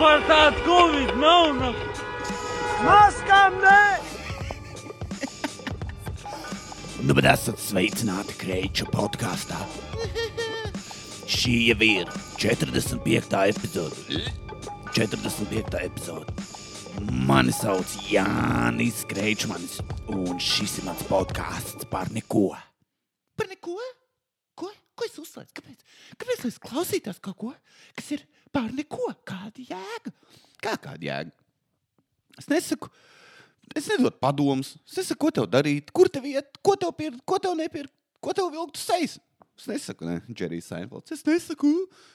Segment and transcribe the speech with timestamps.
[0.00, 1.50] Vispār tādu covid nav.
[1.60, 1.80] nav.
[2.86, 3.80] Maskām nē!
[7.04, 9.58] Nu, bet esat sveicināti Kreiča podkāstā.
[11.28, 12.08] Šī jau ir
[12.40, 13.44] 45.
[13.52, 14.24] epizode.
[14.96, 15.84] 45.
[15.84, 16.48] epizode.
[17.28, 22.54] Mani sauc Jānis Kreičmanis, un šis ir mans podkāsts par neko.
[23.36, 23.76] Par neko?
[24.56, 24.72] Ko?
[24.96, 25.60] Ko es uzslēdzu?
[25.60, 25.88] Kāpēc?
[26.16, 27.56] Kāpēc es klausītos kaut ko,
[28.00, 28.24] kas ir
[28.54, 29.10] par neko?
[29.26, 30.12] Kāda jēga?
[30.62, 31.34] Kā kāda jēga?
[32.40, 32.88] Es nesaku,
[33.76, 34.74] es nedodu padomus.
[34.88, 38.34] Es nesaku, ko tev darīt, kur tev iet, ko tev pirkt, ko tev nepirkt, ko
[38.36, 39.18] tev vilkt uz sejas.
[39.60, 41.12] Es nesaku, ne, Džerijs Seinfelds.
[41.12, 41.72] Es nesaku,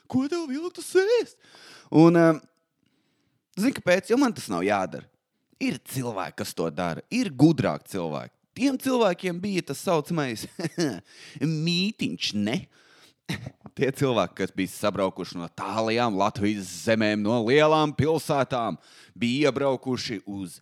[0.09, 1.35] ko tev vilkt uz sejas.
[1.93, 2.39] Un, um,
[3.59, 4.09] zini, kāpēc?
[4.09, 5.05] Jo man tas nav jādara.
[5.61, 8.33] Ir cilvēki, kas to dara, ir gudrāki cilvēki.
[8.55, 10.45] Tiem cilvēkiem bija tas saucamais
[11.67, 12.57] mītīņš, ne?
[13.77, 18.77] Tie cilvēki, kas bija sabraukuši no tālajām Latvijas zemēm, no lielām pilsētām,
[19.17, 20.59] bija iebraukuši uz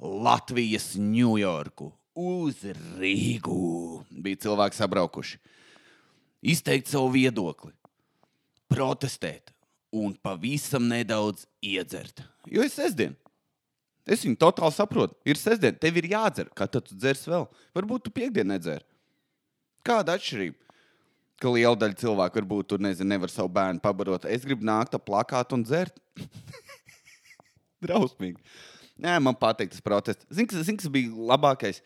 [0.00, 2.64] Latvijas Ņujorku, uz
[2.98, 3.60] Rīgu.
[4.10, 5.38] Bija cilvēki sabraukuši.
[6.46, 7.72] Izteikt savu viedokli,
[8.70, 9.54] protestēt
[9.96, 12.22] un pavisam nedaudz iedzert.
[12.50, 13.16] Jo ir sestdiena.
[14.06, 15.16] Es viņu totāli saprotu.
[15.26, 16.50] Ir sestdiena, tev ir jādzer.
[16.54, 17.48] Kā tad tu dzers vēl?
[17.74, 18.84] Varbūt tu piekdienu nedzer.
[19.86, 20.65] Kāda atšķirība?
[21.42, 24.24] Ka liela daļa cilvēku varbūt tur nezinu, nevar savu bērnu pabarot.
[24.24, 25.98] Es gribu nākt ap plakātu un dzert.
[27.84, 28.40] Drausmīgi.
[28.96, 30.24] Nē, man patīk tas protests.
[30.32, 31.82] Zini, kas, zin, kas bija labākais?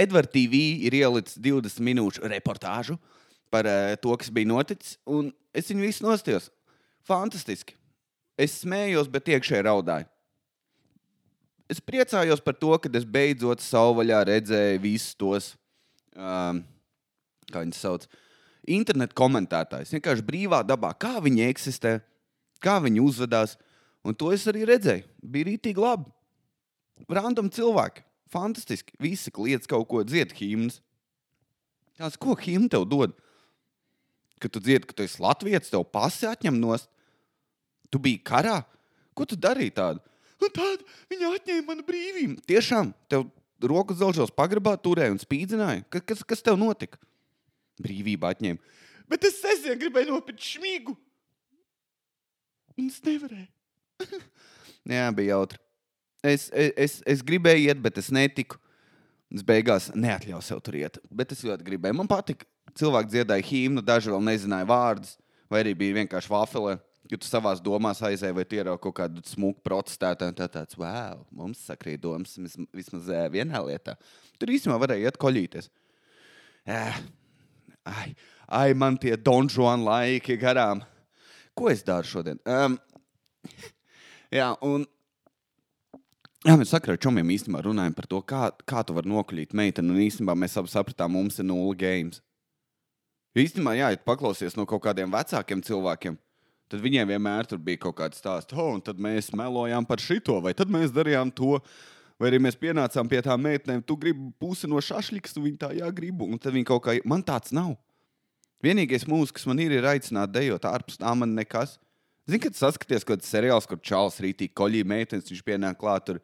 [0.00, 2.96] Edvards TV ir ielicis 20 minūšu reportāžu
[3.52, 4.96] par uh, to, kas bija noticis.
[5.04, 6.48] Un es viņu visu nostājos.
[7.04, 7.76] Fantastiski.
[8.40, 10.08] Es smējos, bet iekšēji raudāju.
[11.70, 15.52] Es priecājos par to, ka es beidzot savvaļā redzēju visus tos,
[16.16, 16.64] um,
[17.52, 18.06] kā viņus sauc,
[18.68, 19.92] internetu komentētājus.
[19.96, 21.98] Vienkārši brīvā dabā, kā viņi eksistē,
[22.62, 23.56] kā viņi uzvedās.
[24.04, 25.04] Un to es arī redzēju.
[25.20, 26.08] Bija rītīgi labi.
[27.08, 28.04] Random cilvēki.
[28.32, 28.94] Fantastiski.
[29.02, 30.78] Visi kliedz kaut ko, dzied himnas.
[32.00, 33.12] Tās, ko himna tev dod?
[34.40, 36.88] Kad tu dziedi, ka tu esi Latvijas, tev pasi atņem nost.
[37.92, 38.62] Tu biji karā.
[39.12, 40.00] Ko tu darīji tādu?
[40.40, 42.38] Un tādu viņa atņēma manu brīvību.
[42.48, 43.26] Tiešām, tev
[43.60, 45.82] rokas zelžos pagrabā turēja un spīdzināja.
[45.92, 46.96] Ka- Kas, kas tev notika?
[47.80, 48.76] Brīvība atņēma.
[49.10, 50.94] Bet es sestdien gribēju nopirkt šmīgu.
[52.78, 53.48] Un es nevarēju.
[54.90, 55.58] Jā, bija jautri.
[56.24, 58.58] Es, es, es, es gribēju iet, bet es netiku.
[59.30, 60.98] Es beigās neatļauju sev tur iet.
[61.10, 61.96] Bet es ļoti gribēju.
[62.00, 62.46] Man patika.
[62.76, 65.16] Cilvēki dziedāja himnu, daži vēl nezināja vārdus,
[65.50, 66.76] vai arī bija vienkārši vafelē.
[67.10, 70.76] Jo tu savā domās aizēji, vai tu ieraugi kaut kādu smuku protestētāju, un tā tāds,
[70.78, 73.96] wow, mums sakrīt domas vis- vismaz vienā lietā.
[74.38, 75.66] Tur īstenībā varēja iet koļīties.
[76.70, 76.78] Ē,
[77.88, 78.14] Ai,
[78.46, 80.82] ai, man tie donžoni laiki garām.
[81.56, 82.40] Ko es daru šodien?
[82.44, 82.78] Um,
[84.40, 84.86] jā, un
[86.40, 89.92] Jā, mēs sakrā ar čomiem īstenībā runājam par to, kā, kā tu vari nokļūt meiteni.
[89.92, 92.22] Un īstenībā mēs abi sapratām, mums ir nulle games.
[93.36, 96.16] Īstenībā, jā, ja paklausies no kaut kādiem vecākiem cilvēkiem,
[96.72, 100.54] tad viņiem vienmēr bija kaut kāds stāsts, oh, un tad mēs melojām par šito, vai
[100.56, 101.58] tad mēs darījām to.
[102.20, 105.70] Vai arī mēs pienācām pie tām meitenēm, tu gribi pusi no šašlikas, un viņi tā,
[105.78, 106.28] jā, gribu.
[106.28, 107.78] Un tad viņi kaut kā, man tāds nav.
[108.60, 111.78] Vienīgais mūzika, kas man ir, ir aicināt dejot, ārpus tā man nekas.
[112.28, 116.18] Zini, kad saskaties kaut kāds seriāls, kur Čāls rītīgi koļī meitenes, viņš pienāk klāt tur,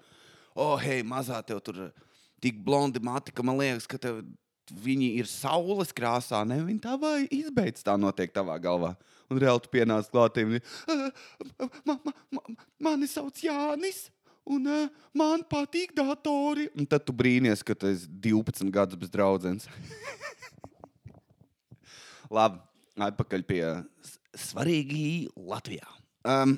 [0.52, 1.86] oh, hei, mazā tev tur
[2.44, 4.20] tik blondi mati, ka man liekas, ka tev
[4.84, 6.42] viņi ir saules krāsā.
[6.44, 8.92] Ne, viņi tā vai izbeidz tā notiek tavā galvā.
[9.32, 10.60] Un reāli tu pienāc klāt, un
[11.88, 12.44] ma, ma, ma,
[12.90, 14.06] mani sauc Jānis.
[14.46, 14.84] Un uh,
[15.16, 16.68] man patīk datori.
[16.78, 19.66] Un tad tu brīnies, ka tu esi 12 gadus bez draudzenes.
[22.36, 22.58] Labi,
[23.06, 23.62] atpakaļ pie
[24.02, 24.16] s-
[24.50, 25.86] svarīgi Latvijā.
[26.26, 26.56] Um,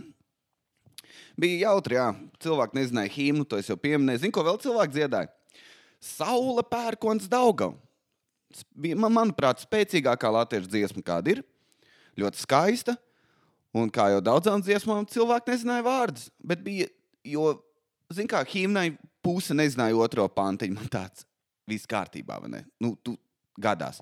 [1.40, 2.06] bija jautri, jā.
[2.44, 4.22] Cilvēki nezināja himnu, to es jau pieminēju.
[4.24, 5.30] Zinu, ko vēl cilvēki dziedāja?
[6.00, 7.28] Saula pērkons.
[8.72, 11.42] Bija, man, manuprāt, spēcīgākā latviešu dziesma, kāda ir.
[12.18, 12.96] Ļoti skaista.
[13.76, 16.30] Un kā jau daudzām dziesmām, cilvēki nezināja vārdus.
[16.40, 16.88] Bet bija,
[17.28, 17.50] jo,
[18.14, 18.88] zināmā kā himnai
[19.24, 20.76] puse nezināja otro pantiņu.
[20.78, 21.26] Man tāds
[21.68, 22.62] viss kārtībā, vai ne?
[22.80, 23.16] Nu, tu
[23.60, 24.00] gadās.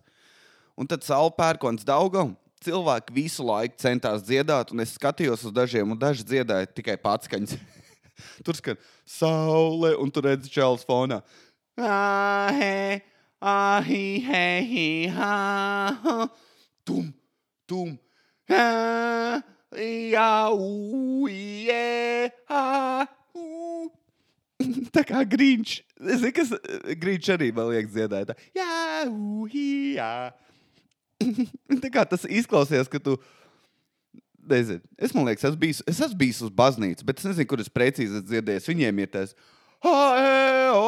[0.76, 2.34] Un tad saule pērkons Daugava.
[2.66, 7.28] Cilvēki visu laiku centās dziedāt, un es skatījos uz dažiem, un daži dziedāja tikai pats
[7.28, 7.52] skaņas.
[8.46, 11.20] tur skan saule, un tur redz čels fonā.
[11.76, 13.02] Ah, he,
[13.44, 15.34] ah, hi, he, hi, ha,
[16.00, 16.16] ha.
[16.88, 17.12] Tum,
[17.68, 17.92] tum.
[18.48, 19.44] Ah,
[19.76, 23.04] jā, u, ie, ha.
[24.94, 25.72] Tā kā grīņš.
[26.06, 26.52] Es zinu, kas
[27.02, 28.30] grīņš arī man liekas dziedāja.
[28.30, 28.68] Tā, jā,
[29.10, 29.66] u, hi,
[29.96, 30.10] jā.
[31.84, 33.16] Tā kā tas izklausās, ka tu
[34.46, 34.82] nezinu.
[34.98, 38.22] Es liekas, es, biju, es esmu bijis uz baznīcu, bet es nezinu, kur es precīzi
[38.24, 38.68] dzirdējis.
[38.72, 39.36] Viņiem ir tas.
[39.84, 40.82] "Ha-e-o,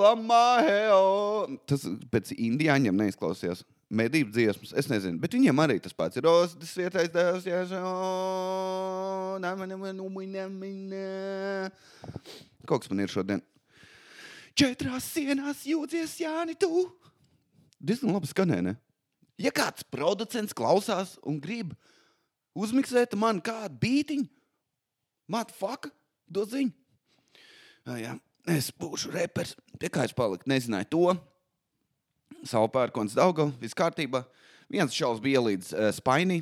[0.00, 3.64] lama-e-o." Tas pēc indiāņiem neizklausījās.
[3.90, 6.26] Medību dziesmas, es nezinu, bet viņiem arī tas pats ir.
[6.30, 11.70] Os, tas vietais dēls, jās, o, nama, nama, nama, nama.
[12.70, 13.42] Kaut kas man ir šodien.
[14.54, 16.84] Četrās sienās jūdzies, Jāni, tu.
[17.82, 18.76] Diezgan labi skanē, ne?
[19.40, 21.72] Ja kāds producents klausās un grib
[22.54, 24.26] uzmiksēt man kādu bītiņu,
[25.32, 25.90] matu faka,
[26.28, 26.74] dod ziņu.
[27.88, 28.14] Ah, jā,
[28.48, 29.54] es būšu reperis.
[29.80, 31.04] Pie kā es paliku, nezināju to.
[32.46, 34.22] Savu pērkons Daugavu, viss kārtībā.
[34.70, 36.40] Viens šaus bija līdz uh, spainī.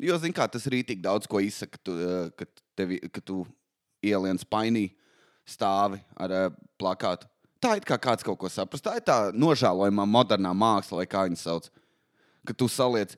[0.00, 2.48] Jo, zini, kā tas arī tik daudz ko izsaka, tu, uh, kad,
[2.78, 3.42] tevi, kad tu
[4.02, 4.88] ielien spainī
[5.46, 6.48] stāvi ar uh,
[6.80, 7.28] plakātu.
[7.62, 8.82] Tā ir kā kāds kaut ko saprast.
[8.82, 11.68] Tā ir tā nožēlojamā modernā māksla, vai kā viņu sauc.
[12.48, 13.14] Kad tu saliec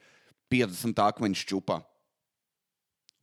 [0.53, 1.79] 50 akmeņu čūpā.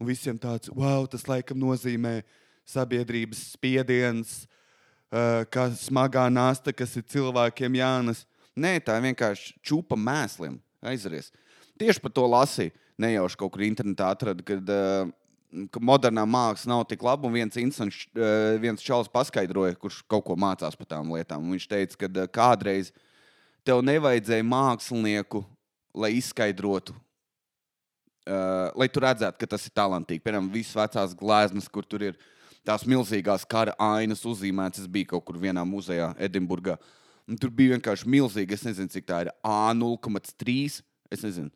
[0.01, 2.24] Un visiem tāds, wow, tas laikam nozīmē
[2.66, 4.61] sabiedrības spiediens, uh,
[5.12, 8.25] kā smagā nasta, kas ir cilvēkiem jānes.
[8.56, 10.58] Nē, tā vienkārši čūpa mēsliem.
[10.81, 11.31] Aizies.
[11.80, 12.74] Tieši par to lasīju.
[13.02, 15.10] Nejauši kaut kur internetā atradu, kad, uh,
[15.74, 17.28] ka modernā māksla nav tik laba.
[17.28, 21.44] Un viens, insans, uh, viens čalis paskaidroja, kurš kaut ko mācās par tām lietām.
[21.44, 22.92] Un viņš teica, ka kādreiz
[23.66, 25.46] tev nevajadzēja mākslinieku,
[25.98, 26.96] lai izskaidrotu
[28.22, 30.22] Uh, lai tu redzētu, ka tas ir talantīgi.
[30.22, 32.19] Piemēram, visas vecās gleznas, kur tur ir
[32.68, 34.86] tās milzīgās kara ainas uzzīmētas.
[34.86, 36.78] Es biju kaut kur vienā muzejā, Edinburgā.
[37.30, 38.58] Un tur bija vienkārši milzīgi.
[38.58, 40.81] Es nezinu, cik tā ir A0,3.
[41.12, 41.52] Es nezinu.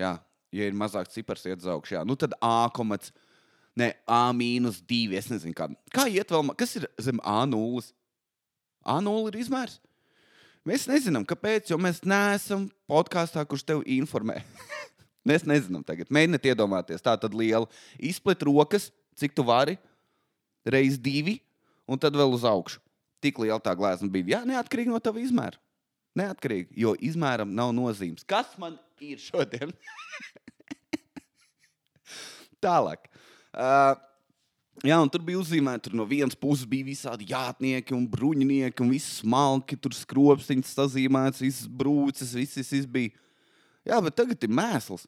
[0.00, 0.16] Jā,
[0.52, 2.02] ja ir mazāks cipars, iet uz augšu.
[2.08, 2.68] Nu tad A,
[3.76, 5.00] ne, A-2.
[5.18, 6.52] Es nezinu, kā, kā iet vēl.
[6.58, 7.92] Kas ir zem A0?
[8.82, 9.78] A0 ir izmērs.
[10.66, 14.38] Mēs nezinām, kāpēc, jo mēs neesam podkāstā, kurš tevi informē.
[15.28, 17.02] Mēs nezinām, tagad mēģiniet iedomāties.
[17.02, 17.66] Tā tad liela
[17.98, 19.76] izplet rokas, cik tu vari,
[20.68, 21.38] reizes divi,
[21.88, 22.80] un tad vēl uz augšu.
[23.22, 24.38] Tik liela tā glezna bija.
[24.38, 25.60] Jā, neatkarīgi no tava izmēra.
[26.18, 28.26] Neatkarīgi, jo izmēram nav nozīmes.
[28.28, 29.72] Kas man ir šodien?
[32.64, 33.06] Tālāk.
[33.52, 33.94] Uh,
[34.82, 38.90] Jā, un tur bija uzzīmēta, tur no vienas puses bija visādi jātnieki un bruņinieki, un
[38.90, 43.12] viss smalki, tur skropstiņas sazīmēts, visas brūces, viss, viss bija.
[43.86, 45.04] Jā, bet tagad ir mēsls.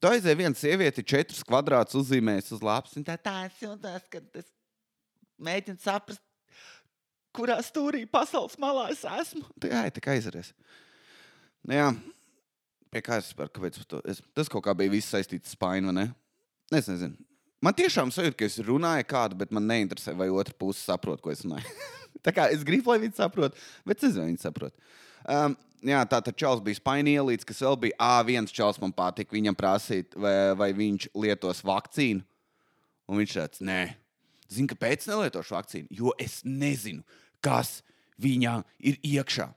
[0.00, 4.20] Tu aizēji viena sieviete, četrus kvadrātus uzzīmējusi uz lapas, un tā, tā es jūtos, ka
[4.40, 4.48] es
[5.42, 6.22] mēģinu saprast,
[7.36, 9.44] kurā stūrī pasaules malā es esmu.
[9.64, 10.52] Jā, tā kā aizries.
[11.66, 11.88] Nu, jā,
[12.90, 14.02] pie kā es varu, kāpēc par to?
[14.10, 16.06] Es, tas kaut kā bija viss saistīts ar spainu, vai ne?
[16.74, 17.18] Es nezinu.
[17.60, 21.32] Man tiešām sajūta, ka es runāju kādu, bet man neinteresē, vai otra puse saprot, ko
[21.32, 21.74] es runāju.
[22.24, 24.72] tā kā es gribu, lai viņi saprot, bet es nezinu, viņi saprot.
[25.28, 29.36] Um, jā, tā tad čels bija spainielīts, kas vēl bija A1 čels man patika.
[29.36, 32.24] Viņam prasīt, vai, vai viņš lietos vakcīnu.
[33.10, 33.80] Un viņš tāds, nē,
[34.52, 35.90] zinu, kāpēc nelietošu vakcīnu.
[35.94, 37.04] Jo es nezinu,
[37.44, 37.80] kas
[38.20, 39.48] viņā ir iekšā.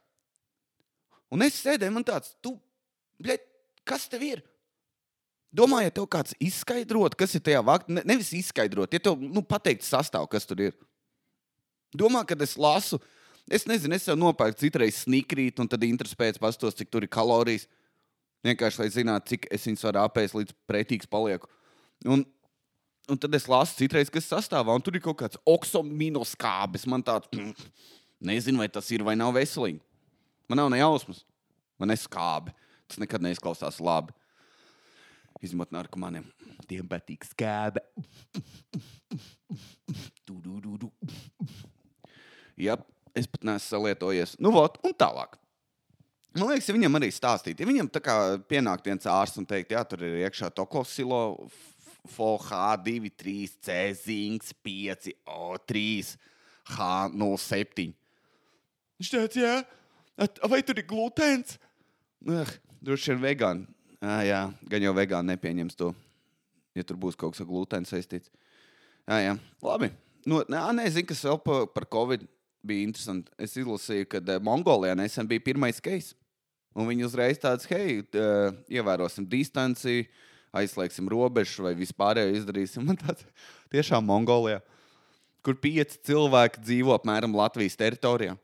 [1.33, 2.55] Un es sēdēju, man tāds, tu,
[3.21, 3.45] bļet,
[3.89, 4.43] kas tev ir?
[5.53, 9.43] Domāju, ja tev kāds izskaidrot, kas ir tajā vakcīnā, ne, nevis izskaidrot, ja tev nu,
[9.45, 10.77] pateikt sastāv, kas tur ir.
[11.93, 12.97] Domā, kad es lasu,
[13.45, 17.11] es nezinu, es jau nopērku citreiz snikrīt, un tad interesi pēc pastos, cik tur ir
[17.13, 17.67] kalorijas.
[18.43, 21.47] Vienkārši, lai zinātu, cik es viņus varu apēst, līdz pretīgs palieku.
[22.09, 22.25] Un,
[23.09, 26.87] un tad es lasu citreiz, kas sastāvā, un tur ir kaut kāds oksominoskābes.
[26.89, 27.53] Man tāds, mm,
[28.29, 29.81] nezinu, vai tas ir vai nav veselīgi.
[30.49, 31.23] Man nav ne jausmas,
[31.79, 32.53] man neskābe.
[32.87, 34.13] Tas nekad neizklausās labi.
[35.43, 36.25] Izņemot narkomāniem.
[36.69, 37.81] Tiem patīk skābe.
[42.59, 42.77] Jā,
[43.17, 44.37] es pat neesmu salietojies.
[44.39, 45.39] Nu, vot, un tālāk.
[46.33, 48.13] Man liekas, ja viņam arī stāstīt, ja viņam tā kā
[48.49, 51.19] pienākt viens ārsts un teikt, jā, tur ir iekšā tokosilo,
[52.07, 55.83] FOH2, 3, C, zinks, 5, O3,
[56.75, 57.93] H07.
[58.99, 59.55] Viņš teica, jā,
[60.47, 61.57] vai tur ir glutēns?
[62.23, 62.47] Uh,
[62.83, 63.67] droši vien vegāni.
[64.03, 65.93] Ah, jā, gan jau vegāni nepieņems to,
[66.75, 68.31] ja tur būs kaut kas ar glutēnu saistīts.
[69.07, 69.93] Jā, jā, labi.
[70.27, 72.23] Nu, nē, nē, zinu, kas vēl par, par Covid
[72.63, 73.31] bija interesanti.
[73.39, 76.15] Es izlasīju, ka Mongolijā nesen bija pirmais case.
[76.73, 78.01] Un viņi uzreiz tāds, hei,
[78.73, 80.07] ievērosim distanci,
[80.53, 82.85] aizslēgsim robežu vai vispārējo izdarīsim.
[82.87, 83.25] Man tāds
[83.73, 84.61] tiešām Mongolijā,
[85.45, 88.37] kur pieci cilvēki dzīvo apmēram Latvijas teritorijā.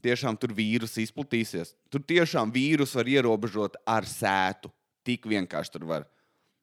[0.00, 1.74] Tiešām tur vīrus izplatīsies.
[1.92, 4.70] Tur tiešām vīrus var ierobežot ar sētu.
[5.04, 6.06] Tik vienkārši tur var.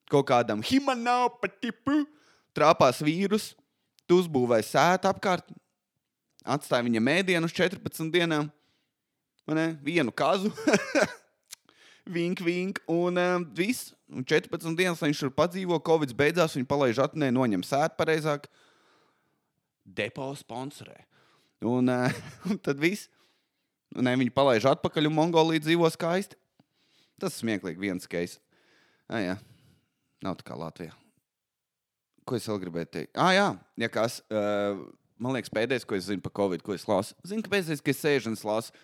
[0.09, 2.05] Kaut kādam himanā patipu
[2.57, 3.51] trāpās vīrus,
[4.09, 5.49] tu uzbūvēji sētu apkārt,
[6.47, 8.49] atstāji viņa mēdienu uz 14 dienām,
[9.51, 9.67] ne?
[9.83, 10.49] vienu kazu,
[12.17, 13.93] vink, vink, un um, viss.
[14.11, 18.47] Un 14 dienas, viņš tur padzīvo, Covid beidzās, viņi palaiž atnē, noņem sētu pareizāk.
[19.87, 20.99] Depo sponsorē.
[21.65, 22.19] Un, uh,
[22.51, 23.09] un tad viss.
[23.95, 26.35] Ne, viņi palaiž atpakaļ, un Mongolija dzīvo skaisti.
[27.21, 28.35] Tas smieklīgi, viens keis.
[29.07, 29.35] Ah, jā,
[30.21, 30.91] nav tā kā Latvijā.
[32.27, 33.13] Ko es vēl gribēju teikt?
[33.15, 33.47] Ah, jā,
[33.79, 34.19] ja kas.
[34.27, 34.83] Uh,
[35.17, 37.15] man liekas, pēdējais, ko es zinu par Covid, ko es lasu.
[37.25, 38.75] Zinu, ka pēdējais, ka es sēžu un lasu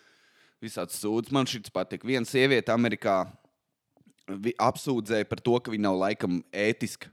[0.63, 1.33] visādas sūdzes.
[1.35, 2.07] Man šis patīk.
[2.07, 3.25] Viena sieviete Amerikā
[4.61, 7.11] apsūdzēja par to, ka viņa nav laikam ētiska.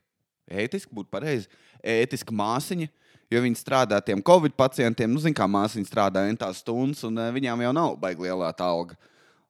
[0.50, 1.48] Ētiski būtu pareizi.
[1.80, 2.88] Ētiska māsiņa,
[3.30, 5.10] jo viņa strādā tiem Covid pacientiem.
[5.12, 8.98] Nu, zin, kā māsiņa strādā entās stundas, un uh, viņām jau nav baigi lielā alga.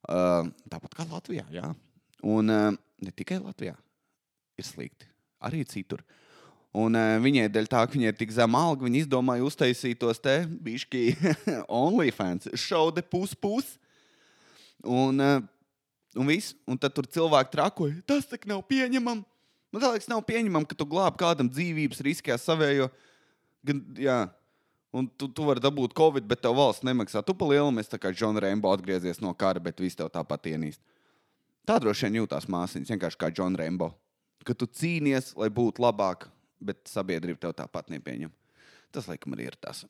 [0.09, 1.45] Uh, tāpat kā Latvijā.
[1.52, 1.73] Jā.
[2.25, 3.76] Un uh, ne tikai Latvijā
[4.61, 5.09] ir slikti,
[5.40, 6.05] arī citur.
[6.76, 10.21] Un uh, viņai dēļ tā, ka viņai ir tik zema alga, viņa izdomāja uztaisīt tos
[10.23, 11.05] te bišķi
[11.83, 13.75] OnlyFans, šaude puspus.
[14.87, 15.40] Un, uh,
[16.19, 18.00] un viss, un tad tur cilvēki trakoja.
[18.09, 19.25] Tas tak nav pieņemami.
[19.71, 22.88] Man liekas, nav pieņemami, ka tu glābi kādam dzīvības riskē savējo.
[23.67, 24.19] Gan, jā,
[24.90, 27.23] un tu, tu vari dabūt Covid, bet tev valsts nemaksā.
[27.23, 30.50] Tu pa lielu mēs tā kā Džona Rembo atgriezies no kara, bet viss tev tāpat
[30.50, 30.83] ienīst.
[31.69, 33.93] Tā droši vien jūtās māsīņas, vienkārši kā Džona Rembo.
[34.43, 36.26] Ka tu cīnies, lai būtu labāk,
[36.59, 38.33] bet sabiedrība tev tāpat nepieņem.
[38.90, 39.85] Tas, laikam, arī ir tas.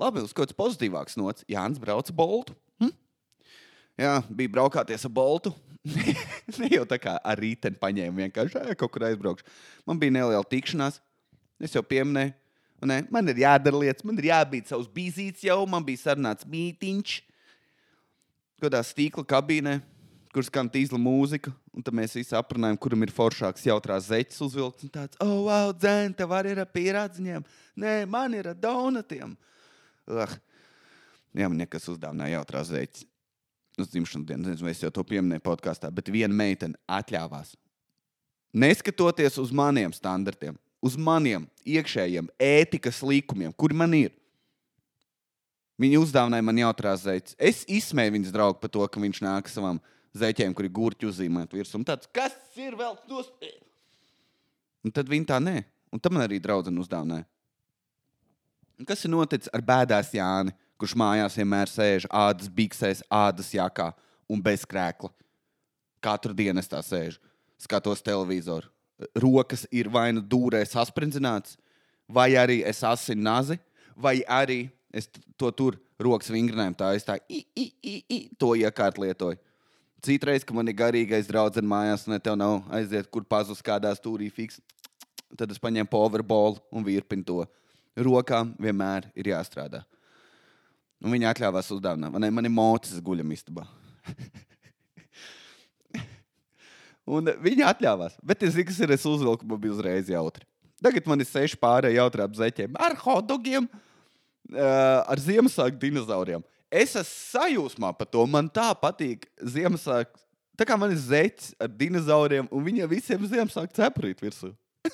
[0.00, 1.46] Labi, uz kāds pozitīvāks nots.
[1.48, 2.56] Jānis brauca boltu.
[4.00, 5.52] Jā, bija braukāties ar boltu.
[6.60, 9.46] ne jau tā kā ar rīteni paņēmu, vienkārši "Ē, kaut kur aizbraukšu.
[9.88, 11.00] Man bija neliela tikšanās.
[11.60, 12.32] Es jau pieminēju,
[12.88, 17.18] ne, man ir jādara lietas, man ir jābūt savs bīzīts jau, man bija sarunāts mītīņš.
[18.60, 19.74] Kādā stīkla kabīnē,
[20.32, 24.88] kur skan tīzla mūzika, un tad mēs visi aprunājam, kuram ir foršāks jautrās zeķes uzvilkts.
[24.88, 27.44] Un tāds, oh, wow, dzēn, tev arī ir ar pierādziņiem.
[27.84, 29.36] Nē, man ir ar donatiem.
[30.08, 30.36] Ugh.
[31.36, 33.09] Jā, man nekas uzdāvināja jautrās zeķes.
[33.80, 37.54] Uz dzimšanas dienas, nezinu, vai es jau to pieminēju podkāstā, bet viena meitene atļāvās.
[38.52, 44.12] Neskatoties uz maniem standartiem, uz maniem iekšējiem ētikas likumiem, kuri man ir.
[45.80, 47.36] Viņa uzdāvināja man jautrās zeķes.
[47.40, 49.78] Es izsmēju viņas draugu par to, ka viņš nāk ar savām
[50.18, 51.78] zeķēm, kuri gurķi uzzīmēt virsū.
[51.78, 53.30] Un Tāds, kas ir vēl tos?
[54.84, 55.62] Un tad viņa tā nē.
[55.94, 57.24] Un tam man arī draudzene uzdāvināja.
[58.80, 63.90] Un kas ir noticis ar bēdās Jāni, kurš mājās vienmēr sēž ādas biksēs, ādas jakā
[64.30, 65.12] un bez krēkla?
[66.00, 67.20] Katru dienu es tā sēžu,
[67.60, 68.70] skatos televizoru.
[69.16, 71.56] Rokas ir vai nu dūrē sasprindzītas,
[72.08, 73.58] vai arī es asinu nazi,
[73.96, 75.08] vai arī es
[75.38, 79.38] to tur rokas vingrinājumu tā es tā i, i, i, i, to iekārt lietoju.
[80.00, 84.30] Citreiz, kad man ir garīgais draugs mājās, un tev nav aiziet, kur pazudis kādā stūrī
[84.32, 84.56] fiks,
[85.36, 87.42] tad es paņēmu powerball un virpinu to.
[88.00, 89.82] Rokām vienmēr ir jāstrādā.
[91.00, 92.12] Un viņa atļāvās uzdāvināt.
[92.12, 93.64] Man, man ir mocis guļamistabā.
[97.16, 98.18] un viņa atļāvās.
[98.22, 98.92] Bet es zinu, kas ir.
[98.96, 100.44] Es uzvilku, man bija uzreiz jautri.
[100.80, 103.66] Tagad man ir seši pārējie jautri ap zeķiem, ar hotdogiem,
[104.56, 106.44] ar Ziemassvētku dinozauriem.
[106.70, 108.24] Es esmu sajūsmā par to.
[108.30, 110.22] Man tā patīk Ziemassvētku.
[110.56, 114.52] Tā kā man ir zeķis ar dinozauriem, un viņiem visiem Ziemassvētku cepurīt virsū.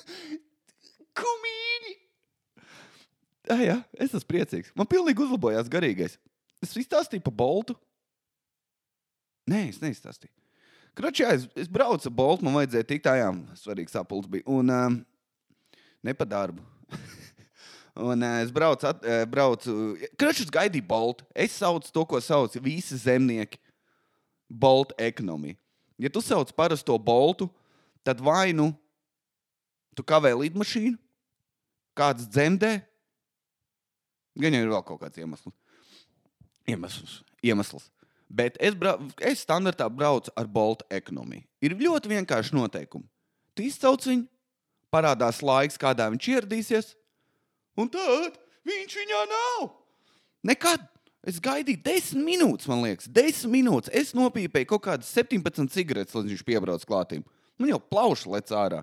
[3.47, 4.73] Ah, jā, es esmu priecīgs.
[4.75, 6.17] Man pilnīgi uzlabojās garīgais.
[6.63, 7.75] Es izstāstīju par Boltu.
[9.47, 10.33] Nē, es neizstāstīju.
[10.97, 13.29] Kroči, jā, es, es braucu ar Boltu, man vajadzēja tikt tajā.
[13.59, 14.43] Svarīgs sapulcs bija.
[14.49, 14.97] Un um,
[16.03, 16.63] ne pa darbu.
[18.09, 19.75] Un uh, es braucu, at, uh, braucu.
[20.19, 21.27] Kroči, es gaidīju Boltu.
[21.37, 23.61] Es saucu to, ko sauc visi zemnieki.
[24.47, 25.55] Bolta ekonomija.
[26.01, 27.49] Ja tu sauc parasto Boltu,
[28.05, 28.71] tad vai nu
[29.97, 30.97] tu kavē lidmašīnu,
[31.97, 32.77] kāds dzemdē,
[34.41, 35.53] gan jau ir vēl kaut kāds iemesls.
[36.67, 37.21] Iemesls.
[37.41, 37.91] iemesls.
[38.27, 41.45] Bet es, brau, es standartā braucu ar Bolta ekonomiju.
[41.63, 43.07] Ir ļoti vienkārši noteikumi.
[43.55, 44.27] Tu izcauc viņu,
[44.93, 46.91] parādās laiks, kādā viņš ieradīsies,
[47.79, 48.35] un tad
[48.67, 49.71] viņš viņā nav.
[50.47, 50.85] Nekad.
[51.27, 53.91] Es gaidīju desmit minūtes, man liekas, desmit minūtes.
[53.91, 57.25] Es nopīpēju kaut kādas 17 cigaretes, līdz viņš piebrauc klātīm.
[57.59, 58.79] Man jau plauši lec ārā.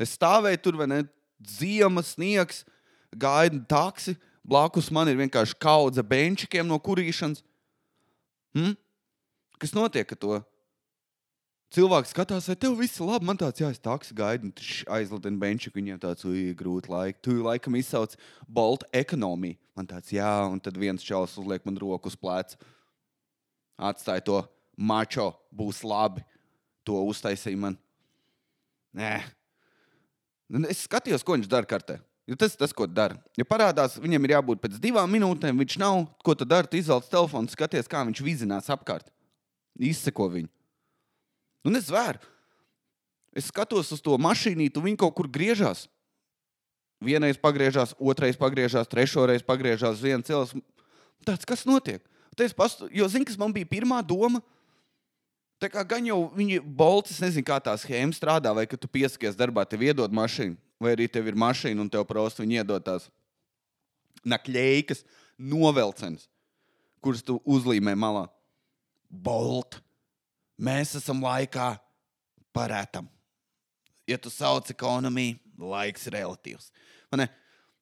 [0.00, 0.98] Es stāvēju tur, vai ne?
[1.46, 2.64] Ziemas, sniegs,
[3.16, 4.16] gaidu taksi.
[4.42, 7.44] Blakus man ir vienkārši kaudze benčikiem no kurīšanas.
[8.56, 8.74] Hm?
[9.62, 10.38] Kas notiek ar to?
[11.72, 13.24] Cilvēks skatās, vai tev viss ir labi.
[13.24, 15.78] Man tāds, jā, es taksi gaidu, un viņš aizlidina benčiku.
[15.78, 17.22] Viņam tāds, ui, grūti laiki.
[17.24, 19.56] Tu laikam izsauc Bolt ekonomiju.
[19.78, 22.58] Man tāds, jā, un tad viens čels uzliek man roku uz pleca.
[23.80, 24.42] Atstāja to
[24.76, 26.26] mačo, būs labi.
[26.84, 27.78] To uztaisīja man.
[28.92, 29.14] Nē,
[30.52, 31.96] Nu, Es skatījos, ko viņš dara kartē.
[32.30, 33.16] Jo tas ir tas, ko dara.
[33.36, 36.04] Ja parādās, viņam ir jābūt pēc divām minūtēm, viņš nav.
[36.22, 36.70] Ko dari?
[36.70, 39.08] Tu izvelc telefonu, skaties, kā viņš vizinās apkārt.
[39.78, 40.50] Izseko viņu.
[41.66, 42.22] Un es vēru.
[43.34, 45.86] Es skatos uz to mašīnīti, un viņi kaut kur griežās.
[47.02, 50.60] Vienreiz pagriežās, otrreiz pagriežās, trešoreiz pagriežās, viens cilvēks.
[51.26, 52.04] Tāds, kas notiek?
[52.36, 54.42] Tad es pastu, jo zinu, kas man bija pirmā doma.
[55.62, 58.90] Tā kā gan jau viņi bolts, es nezinu, kā tā schēma strādā, vai ka tu
[58.90, 62.84] pieskaries darbā, tev iedod mašīnu, vai arī tev ir mašīna un tev prosti viņi iedod
[62.86, 63.08] tās
[64.28, 65.02] nakļējas,
[65.38, 66.28] novelcenas,
[67.02, 68.26] kuras tu uzlīmē malā.
[69.10, 69.80] Bolt,
[70.58, 71.74] mēs esam laikā
[72.54, 73.08] parētam.
[74.08, 76.70] Ja tu sauc ekonomiju, laiks relatīvs.
[77.12, 77.28] Man ne?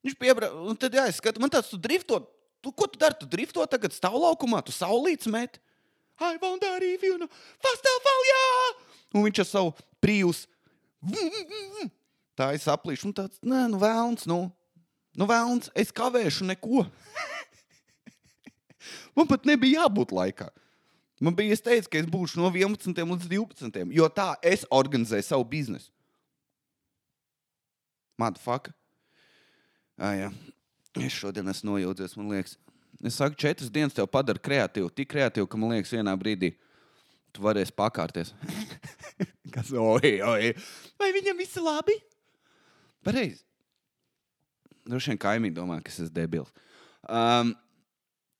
[0.04, 2.22] Viņš piebrauc, un tad jāizskata, man tāds, tu drifto,
[2.64, 3.18] tu, ko tu dari?
[3.20, 5.60] Tu drifto tagad stāvlaukumā, tu saulīts met.
[6.20, 7.28] I won't die if you know,
[7.64, 8.44] fast fall, jā!
[9.16, 9.70] Un viņš ar savu
[10.04, 10.44] prīvus.
[12.40, 14.46] Tā ir saplīša, un tāds, nē, nu vēlns, nu.
[15.18, 16.86] Nu, vēlns, es kavēšu neko.
[19.18, 20.48] Man pat nebija jābūt laikā.
[21.20, 23.92] Man bija jāteic, ka es būšu no 11 līdz 12.
[23.92, 25.90] Jo tā es organizēju savu biznesu.
[28.20, 28.72] Madfaka.
[30.00, 30.30] Ah, jā.
[30.96, 32.56] Es šodien esmu nojaudzies, man liekas.
[33.04, 34.88] Es saku, četras dienas tev padara kreatīvu.
[34.96, 36.54] Tik kreatīvu, ka man liekas, vienā brīdī
[37.36, 38.32] tu varēsi pakārties.
[39.54, 40.54] Kas oi, oi.
[41.00, 42.00] Vai viņam viss ir labi?
[43.06, 43.42] Pareizi.
[44.88, 46.50] Droši vien kaimiņi domā, ka es esmu debils.
[47.06, 47.52] Um,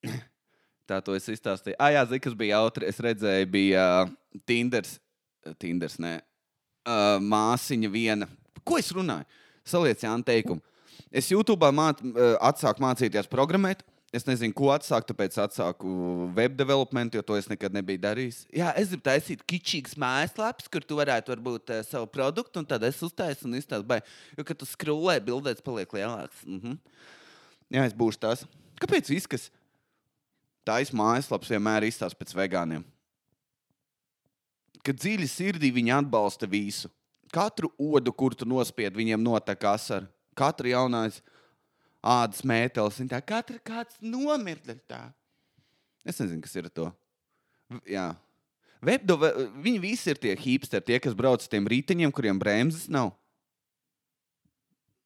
[0.88, 1.78] tā to es izstāstīju.
[1.78, 2.88] Ah, jā, zini, kas bija jautri.
[2.90, 4.10] Es redzēju, bija uh,
[4.48, 4.98] Tinders.
[5.60, 6.18] Tinders, nē.
[6.84, 8.28] Uh, māsiņa viena.
[8.66, 9.28] Ko es runāju?
[9.66, 10.64] Saliec Jānu teikumu.
[11.10, 13.84] Es YouTube māt, uh, atsāku mācīties programmēt.
[14.10, 15.88] Es nezinu, ko atsākt, tāpēc atsāku
[16.34, 18.40] web development, jo to es nekad nebiju darījis.
[18.58, 22.82] Jā, es gribu taisīt kičīgas mājaslapas, kur tu varētu varbūt uh, savu produktu, un tad
[22.88, 24.00] es uztaisu un izstāstu, vai,
[24.34, 26.42] jo, kad tu skrūlē, bildēs paliek lielāks.
[26.42, 27.06] Mm -hmm.
[27.70, 28.42] Jā, es būšu tas.
[28.82, 29.46] Kāpēc viss, kas
[30.66, 32.82] taisa mājaslapas, vienmēr izstāsta pēc vegāniem?
[34.82, 36.90] Kad dziļi sirdī viņi atbalsta visu.
[37.30, 40.08] Katru odu, kur tu nospied, viņiem notek asara.
[40.34, 41.22] Katra jaunais
[42.00, 42.98] ādas mētelis.
[43.00, 44.76] Viņa tā katra kāds nomirda.
[44.88, 45.04] Tā.
[46.04, 46.88] Es nezinu, kas ir to.
[47.88, 48.10] Jā.
[48.80, 49.18] Webdo,
[49.60, 53.12] viņi visi ir tie hipsteri, tie, kas brauc ar tiem rīteņiem, kuriem bremzes nav.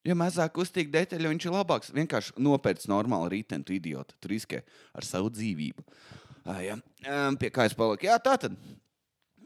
[0.05, 1.91] Ja mazāk uztīk detaļu, viņš ir labāks.
[1.97, 4.15] Vienkārši nopērts normālu rīteni, tu idioti.
[4.21, 4.61] Tu riskē
[4.95, 5.85] ar savu dzīvību.
[6.45, 6.77] Ah, jā.
[7.09, 8.05] Um, pie kā es paliku?
[8.05, 8.57] Jā, tā tad.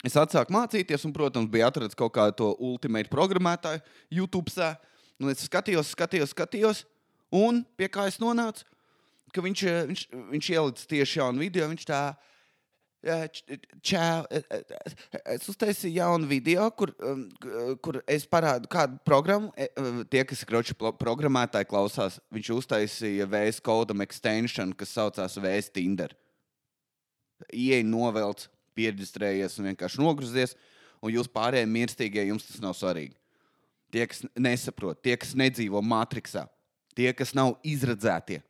[0.06, 3.80] Es atsāku mācīties, un, protams, bija atrasts kaut kādu to ultimate programmētāju
[4.18, 4.50] YouTube.
[4.50, 4.74] sā.
[5.18, 6.84] Un es skatījos, skatījos, skatījos,
[7.34, 8.64] un pie kā es nonācu,
[9.34, 11.68] ka viņš, eh, viņš, viņš ielicis tieši jaunu video.
[11.68, 12.16] Viņš tā,
[13.04, 13.28] eh,
[13.82, 14.42] čau, eh,
[15.24, 17.28] es uztaisīju jaunu video, kur, um,
[17.82, 19.52] kur es parādu kādu programmu.
[19.56, 19.68] eh,
[20.10, 26.10] Tie, kas ir kroči programmētāji, klausās, viņš uztaisīja VS Codam extension, kas saucās VS Tinder.
[27.52, 30.54] Ieej novelc, pierģistrējies un vienkārši nogriezies,
[31.02, 33.14] un jūs pārējie mirstīgie, jums tas nav svarīgi.
[33.90, 36.48] Tie, kas nesaprot, tie, kas nedzīvo matricā,
[36.98, 38.40] tie, kas nav izredzētie,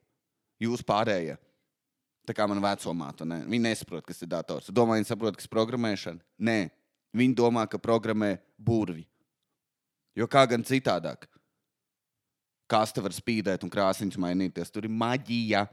[0.62, 1.36] jūs pārējie.
[2.28, 3.42] Tā kā man veco māte, ne?
[3.48, 4.68] viņi nesaprot, kas ir dators.
[4.74, 6.20] Domā, viņi saprot, kas ir programmēšana?
[6.44, 6.58] Nē,
[7.16, 9.06] viņi domā, ka programmē burvi.
[10.18, 11.28] Jo kā gan citādāk?
[12.68, 14.72] Kas te var spīdēt un krāsiņas mainīties?
[14.74, 15.64] Tur ir maģija.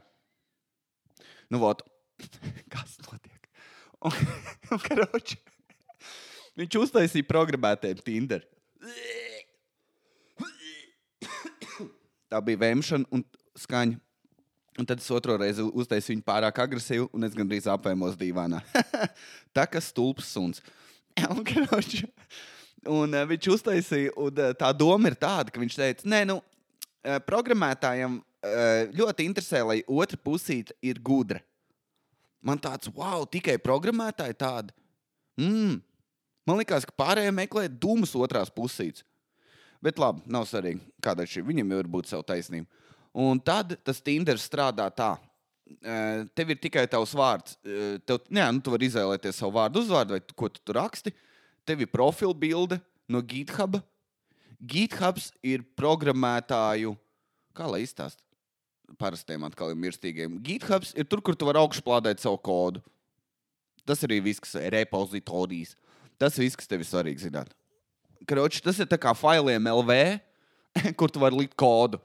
[1.52, 1.84] Nu, vot,
[2.72, 3.50] kas notiek?
[4.06, 4.16] Un,
[4.72, 5.36] un, karoči,
[6.56, 8.48] viņš uztaisīja programmētēju Tinder.
[12.32, 13.22] Tā bija vēmšana un
[13.58, 14.00] skaņa.
[14.76, 18.60] Un tad es otru reizi uztaisīju viņu pārāk agresīvu, un es gandrīz apēmos dīvainā.
[19.56, 20.60] Tā kā stulbs suns.
[21.32, 22.02] Un, karoči,
[22.84, 26.34] un uh, viņš uztaisīja, un uh, tā doma ir tāda, ka viņš teica, nē, nu,
[26.42, 31.40] uh, programmētājiem uh, ļoti interesē, lai otra pusīte ir gudra.
[32.44, 34.76] Man tāds, wow, tikai programmētāji tādi.
[35.40, 35.80] Mm.
[36.46, 39.06] Man liekas, ka pārējie meklē dūmus otrās pusītes.
[39.82, 41.44] Bet labi, nav svarīgi, kāda ir šī.
[41.46, 42.84] Viņam jau var būt sava taisnība.
[43.16, 45.14] Un tad tas Tinder strādā tā.
[46.36, 47.56] Tev ir tikai tavs vārds.
[48.06, 51.14] Tev, jā, nu, tu vari izvēlēties savu vārdu, uzvārdu, vai ko tu tur raksti.
[51.66, 52.78] Tev ir profila bilde
[53.10, 53.80] no GitHub.
[54.62, 56.94] GitHubs ir programmētāju,
[57.56, 58.20] kā lai izstāst,
[59.00, 60.38] parastiem atkal ir mirstīgiem.
[60.44, 62.84] GitHubs ir tur, kur tu vari augšuplādēt savu kodu.
[63.86, 65.74] Tas arī viss, kas ir repozitorijas.
[66.18, 67.50] Tas viss, kas tev ir svarīgi zināt.
[68.26, 69.98] Kroči, tas ir kā failiem LV,
[70.98, 72.00] kur tu vari likt kodu.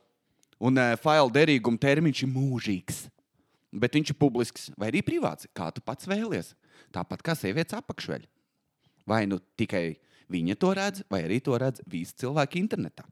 [0.62, 3.02] Un uh, failu derīguma termiņš ir mūžīgs.
[3.72, 6.54] Bet viņš ir publisks vai arī privāts, kā tu pats vēlies.
[6.92, 8.26] Tāpat kā sievietes apakšveļ.
[9.08, 9.96] Vai nu tikai
[10.32, 13.06] viņa to redz, vai arī to redz visi cilvēki internetā.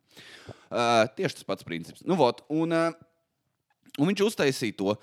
[0.70, 2.04] Uh, tieši tas pats princips.
[2.08, 2.92] Nu, vot, un, uh,
[3.98, 4.94] un viņš uztaisīja to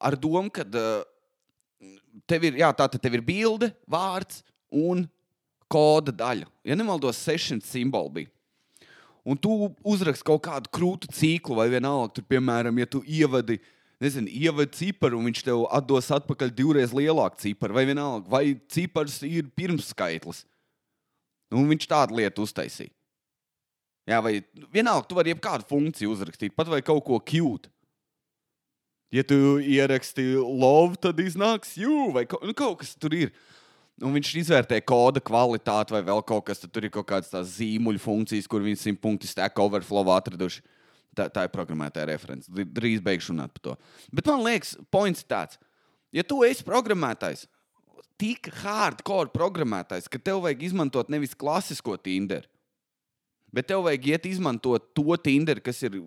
[0.00, 1.06] ar domu, ka uh,
[2.30, 5.06] tev ir, jā, tā tev ir bilde, vārds un
[5.70, 6.48] koda daļa.
[6.66, 8.32] Ja nemaldos, 600 simboli bija.
[9.30, 9.52] Un tu
[9.86, 13.60] uzraksti kaut kādu krūtu ciklu, vai vienalga, tur, piemēram, ja tu ievadi,
[14.02, 19.20] nezinu, ievadi ciparu, un viņš tev atdos atpakaļ divreiz lielāku ciparu, vai vienalga, vai cipars
[19.28, 20.42] ir pirmskaitlis.
[21.54, 22.90] Un viņš tādu lietu uztaisīja.
[24.10, 24.40] Jā, vai
[24.74, 27.70] vienalga, tu vari jebkādu funkciju uzrakstīt, pat vai kaut ko cute.
[29.14, 33.30] Ja tu ieraksti love, tad iznāks you, vai kaut, nu, kaut kas tur ir.
[34.00, 36.62] Un viņš izvērtē koda kvalitāti vai vēl kaut kas.
[36.62, 40.62] Tad tur ir kaut kādas tās zīmuļu funkcijas, kur viņi simt punktu stack overflow atraduši.
[41.16, 42.48] Tā, tā ir programmētāja referents.
[42.48, 43.74] Drīz beigšu runāt par to.
[44.14, 45.58] Bet man liekas, points ir tāds,
[46.14, 47.48] ja tu esi programmētājs,
[48.20, 52.46] tik hardcore programmētājs, ka tev vajag izmantot nevis klasisko Tinder,
[53.50, 55.98] bet tev vajag iet izmantot to Tinder, kas ir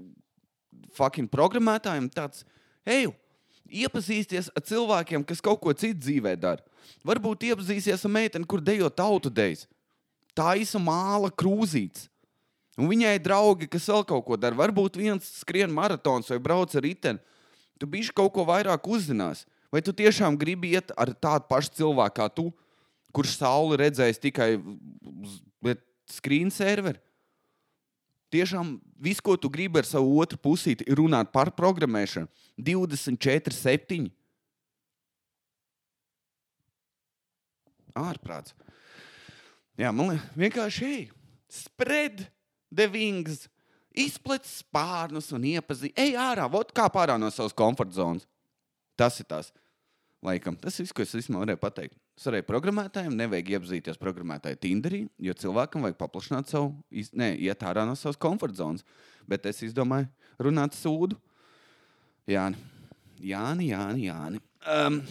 [0.95, 2.07] fucking programmētājiem.
[2.13, 2.45] Tāds,
[2.87, 3.09] ej,
[3.69, 6.63] iepazīsties ar cilvēkiem, kas kaut ko citu dzīvē dara.
[7.07, 9.67] Varbūt iepazīsies ar meiteni, kur dejo tautu dejas.
[10.33, 12.09] Tā īsa māla krūzītes.
[12.79, 14.57] Un viņai ir draugi, kas vēl kaut ko dara.
[14.57, 17.21] Varbūt viens skrien maratons vai brauc ar riteni.
[17.77, 19.43] Tu bišķi kaut ko vairāk uzzinās.
[19.73, 22.47] Vai tu tiešām gribi iet ar tādu pašu cilvēku kā tu,
[23.13, 25.39] kurš sauli redzējis tikai uz
[26.13, 27.01] screen serveri?
[28.33, 32.29] Tiešām viss, ko tu gribi ar savu otru pusīti, ir runāt par programmēšanu.
[32.57, 34.07] 24, 7.
[37.93, 38.55] Ārprāts.
[39.77, 41.03] Jā, man liekas, vienkārši ej,
[41.53, 42.25] spread
[42.73, 43.47] the wings,
[43.93, 45.93] izplec spārnus un iepazīst.
[45.97, 48.25] Ej ārā, vot kā pārā no savas komforta zonas.
[48.97, 49.53] Tas ir tas.
[50.23, 50.57] Laikam.
[50.57, 51.97] Tas viss, ko es vispār varēju pateikt.
[52.21, 56.69] Varēju programmētājiem, nevajag iepazīties programmētāju Tinderī, jo cilvēkam vajag paplašināt savu,
[57.17, 58.85] ne, iet ārā no savas komforta zonas.
[59.27, 60.05] Bet es izdomāju,
[60.39, 61.17] runāt sūdu.
[62.29, 62.59] Jāni,
[63.17, 64.05] Jāni, Jāni.
[64.05, 64.41] Jāni.
[64.69, 65.01] Um,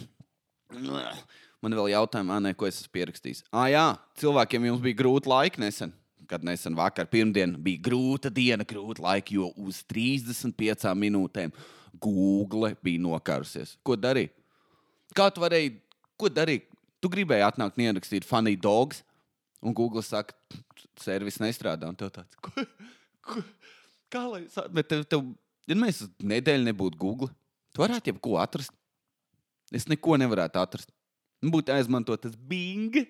[1.64, 3.42] man vēl jautājumi, Anē, ko es esmu pierakstījis.
[3.50, 3.84] Ah, jā,
[4.22, 5.92] cilvēkiem jums bija grūti laiki nesen.
[6.30, 11.52] Kad nesen vakar, pirmdien, bija grūta diena, grūta laika, jo uz 35 minūtēm
[12.00, 13.74] Google bija nokarusies.
[13.84, 14.30] Ko darīja?
[15.18, 15.74] Kā tu varēji,
[16.16, 16.71] ko darīt?
[17.02, 19.00] Tu gribēji atnākt un ierakstīt funny dogs,
[19.62, 20.34] un Google saka,
[21.02, 21.88] servis nestrādā.
[21.90, 22.52] Un tev tāds, ko,
[23.26, 23.42] ko,
[24.12, 25.24] kā lai es at- bet tev, tev,
[25.66, 27.30] ja mēs nedēļu nebūtu Google,
[27.74, 28.70] tu varētu jebko atrast.
[29.72, 30.90] Es neko nevarētu atrast.
[31.42, 33.00] Būtu jāizmanto tas Bing.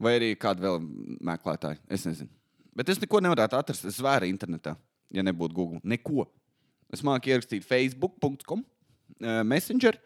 [0.00, 0.78] Vai arī kāda vēl
[1.26, 1.80] meklētāja.
[1.90, 2.30] Es nezinu.
[2.78, 3.84] Bet es neko nevarētu atrast.
[3.90, 4.76] Es zvēru internetā,
[5.10, 5.80] ja nebūtu Google.
[5.82, 6.28] Neko.
[6.94, 8.62] Es māku ierakstīt Facebook.com,
[9.20, 9.98] eh, Messenger,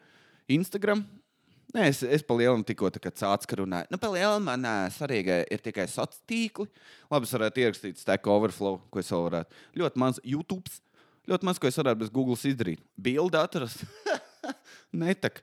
[0.49, 1.05] Instagram.
[1.73, 3.89] Nē, es, es pa lielam tikko cācis, ka runāju.
[3.89, 6.67] Nu, pa lielam man svarīga ir tikai sociālā tīkli.
[7.09, 9.61] Labi, es varētu ierakstīt Stack Overflow, ko es vēl varētu.
[9.81, 10.69] Ļoti maz YouTube.
[11.31, 12.83] Ļoti maz, ko es varētu bez Google izdarīt.
[12.93, 13.81] Bildi atrast.
[15.03, 15.41] Netak.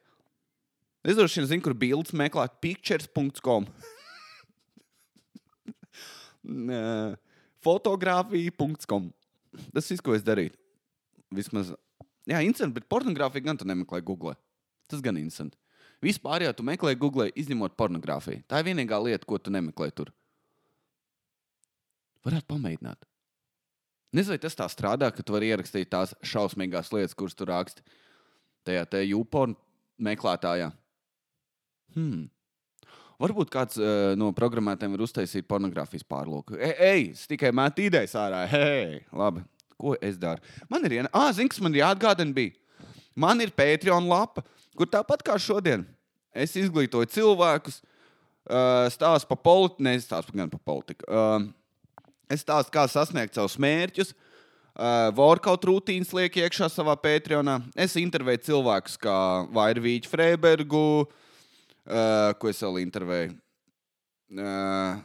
[1.03, 2.61] Es droši vien zinu, kur bildes meklēt.
[2.63, 3.65] Pictures.com.
[6.71, 6.83] Nē,
[7.65, 9.11] Fotogrāfija.com.
[9.75, 10.55] Tas viss, ko es darītu.
[11.35, 11.75] Vismaz,
[12.29, 14.37] jā, interesanti, bet pornogrāfiju gan tu nemeklē Google.
[14.91, 15.59] Tas gan interesanti.
[16.05, 18.43] Vispār jau tu meklē Google, izņemot pornogrāfiju.
[18.49, 20.13] Tā ir vienīgā lieta, ko tu nemeklē tur.
[22.25, 23.05] Varētu pamēģināt.
[24.17, 27.85] Nezinu, vai tas tā strādā, ka tu vari ierakstīt tās šausmīgās lietas, kuras tu raksti
[28.67, 29.55] tajā jūporn
[30.03, 30.71] meklētājā.
[31.95, 32.29] Hmm.
[33.21, 36.57] Varbūt kāds uh, no programmētājiem var uztaisīt pornogrāfijas pārlūku.
[36.57, 38.47] Ej, ej es tikai metu idejas ārā.
[38.49, 39.45] Hei, labi.
[39.81, 40.45] Ko es daru?
[40.73, 42.35] Man ir viena, ah, zini, kas man ir jāatgādina.
[42.37, 42.57] Bija.
[43.17, 44.45] Man ir Patreon lapa,
[44.81, 45.85] kur tāpat kā šodien
[46.33, 47.81] es izglītoju cilvēkus,
[48.49, 51.07] uh, stāstu par politiku, nestāstu gan par politiku.
[51.11, 51.49] Uh,
[52.31, 54.15] es stāstu, kā sasniegt savus mērķus.
[54.81, 57.59] Uh, Workout rutīnas liek iekšā savā Patreonā.
[57.75, 59.17] Es intervēju cilvēkus kā
[59.53, 63.35] Vairvīķu Freibergu, uh, ko es vēl intervēju.
[64.31, 65.03] Uh,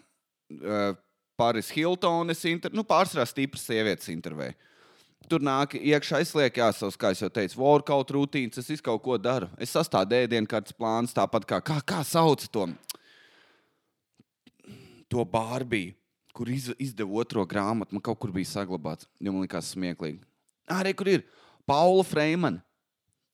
[0.62, 0.94] uh,
[1.36, 2.72] Pāris Hilton, es inter...
[2.72, 4.56] nu, pārsvarā stipras sievietes intervēju.
[5.30, 9.50] Tur nāk iekšā, jā, savs, kā jau teicu, workout rutīnas, es kaut ko daru.
[9.58, 12.68] Es sastāvu ēdienu kārtas plāns, tāpat kā, kā, kā sauc to,
[15.10, 15.96] to Bārbiju,
[16.36, 19.10] kur iz, izdeva otro grāmatu, man kaut kur bija saglabāts.
[19.24, 20.22] Man liekas, smieklīgi.
[20.72, 21.26] Arī kur ir
[21.66, 22.62] Paula Freimana.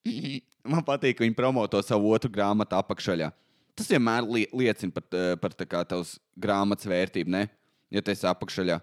[0.61, 3.31] Man patīk, ka viņi promoto savu otru grāmatu apakšā.
[3.73, 7.47] Tas vienmēr li liecina par, eh, par kā tavas grāmatas vērtību, ne?
[7.89, 8.77] Ja tas ir apakšā.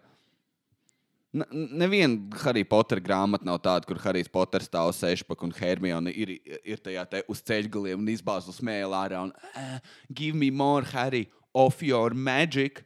[1.28, 6.38] Neviena Harry Potter grāmata nav tāda, kur Harijs Poters stāv uz sešpaku un Hermione ir,
[6.64, 9.26] ir tajā te uz ceļgaliem un izbāz uz smēli ārā.
[9.26, 9.76] Un, uh,
[10.08, 12.80] Give me more, Harry, of your magic.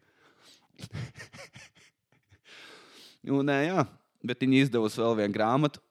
[3.38, 3.84] un, uh, jā,
[4.26, 5.82] bet viņi izdevusi vēl vienu grāmatu.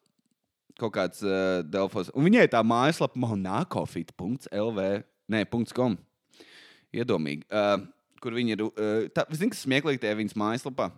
[0.82, 2.10] Kaut kāds uh, Delfos.
[2.12, 4.90] Un viņai tā mājaslapa monakofit.lv.
[5.32, 5.96] Nē, .com.
[6.92, 7.48] iedomīgi.
[7.48, 7.88] Uh,
[8.20, 8.66] kur viņi ir.
[8.68, 10.90] Uh, tā, zini, kas smieklīgi tajā viņas mājaslapā?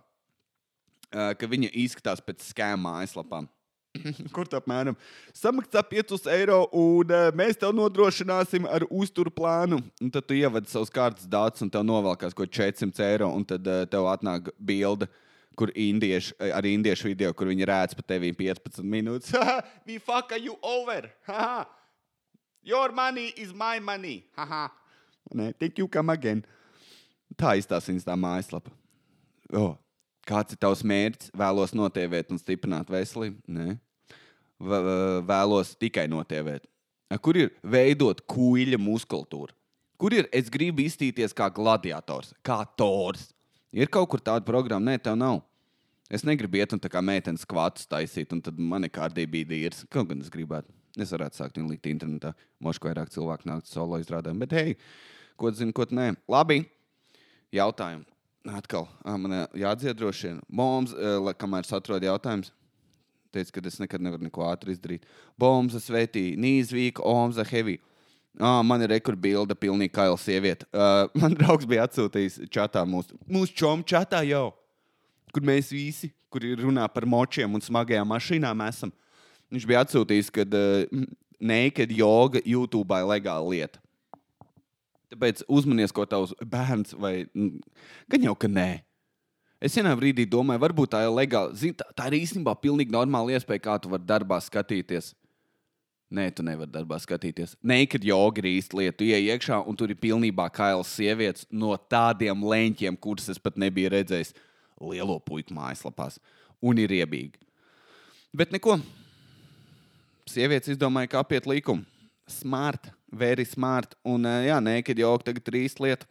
[1.14, 3.46] Uh, ka viņa izskatās pēc skēma mājaslapām.
[4.34, 4.96] Kur tā apmēram?
[5.36, 9.78] Samaksā 5 eiro, un uh, mēs tev nodrošināsim ar uzturu plānu.
[10.02, 13.62] Un tad tu ievadi savus kārtas datus, un tev novelkās kaut 400 eiro, un tad
[13.70, 15.06] uh, tev atnāk bilde.
[15.54, 19.30] Kur indieši, ar indiešu video, kur viņi rēdz pa tevi 15 minūtes.
[19.86, 21.12] We fuck you over!
[21.28, 21.68] Haha!
[22.66, 24.24] Your money is my money!
[24.34, 24.66] Haha!
[25.30, 26.42] Nē, tik you come again.
[27.38, 28.74] Tā izstāsta viņas tā mājaslapa.
[29.54, 29.76] Oh.
[30.24, 31.32] Kāds ir tavs mērķis?
[31.36, 33.42] Vēlos notievēt un stiprināt veselību?
[33.52, 33.74] Nē,
[35.28, 36.64] vēlos tikai notievēt.
[37.20, 39.52] Kur ir veidot kuģa muskultūru?
[40.00, 43.28] Kur ir es gribu iztīties kā gladiators, kā tors?
[43.74, 45.42] Ir kaut kur tāda programma, nē, tev nav.
[46.12, 49.50] Es negribu iet un tā kā meitenes kvatus taisīt, un tad man ir kārtīgi bija
[49.50, 49.84] dīrs.
[49.92, 50.72] Kaut gan es gribētu.
[51.00, 52.34] Es varētu sākt viņu likt internetā.
[52.62, 54.38] Mošu vairāk cilvēku nākt solo izrādēm.
[54.44, 54.76] Bet, hei,
[55.40, 56.12] ko tu zini, ko tu nē?
[56.30, 56.60] Labi.
[57.54, 58.06] Jautājumu.
[58.44, 58.84] Atkal,
[59.16, 59.32] man
[60.26, 60.40] vien.
[60.52, 60.92] Bombs,
[61.40, 62.50] kamēr es atrodu jautājumus,
[63.32, 65.06] teica, ka es nekad nevaru neko ātri izdarīt.
[65.40, 67.78] Bombs, svētī, nīzvīka, omza, heavy.
[68.36, 70.66] Ah, man ir rekurbilde, pilnīgi kaila sieviete.
[70.74, 74.48] Uh, man draugs bija atsūtījis čatā mūsu, mūsu čomu čatā jau,
[75.32, 78.92] kur mēs visi, kuri runā par močiem un smagajām mašīnām, esam.
[79.54, 81.06] Viņš bija atsūtījis, ka uh,
[81.40, 83.83] naked yoga YouTube ir legāla lieta.
[85.12, 87.26] Tāpēc uzmanies, ko tavs bērns vai
[88.10, 88.70] gan jau ka nē.
[89.64, 91.54] Es vienā brīdī domāju, varbūt tā ir legāla.
[91.56, 95.14] Zini, tā, tā ir īstenībā pilnīgi normāla iespēja, kā tu vari darbā skatīties.
[96.14, 97.54] Nē, tu nevari darbā skatīties.
[97.64, 98.98] Naked yoga ir īsta lieta.
[99.00, 103.56] Tu ienāc iekšā, un tur ir pilnībā kailas sievietes no tādiem leņķiem, kurus es pat
[103.58, 104.34] nebiju redzējis
[104.84, 106.20] lielo puiku mājaslapās.
[106.64, 107.40] Un ir riebīgi.
[108.36, 108.76] Bet neko.
[110.28, 111.86] Sievietes izdomāja, kā apiet likumu.
[112.30, 113.94] Smart very smart.
[114.04, 116.08] Un, uh, jā, nē, kad jau tagad ir īsta lieta.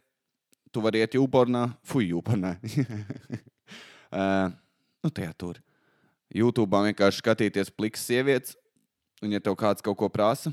[0.74, 2.56] Tu vari iet jūpornā, fuj, jūpornā.
[4.10, 4.48] uh,
[5.04, 5.60] nu, tajā tur.
[6.34, 8.56] YouTube vienkārši skatīties pliks sievietes,
[9.22, 10.50] un, ja tev kāds kaut ko prasa,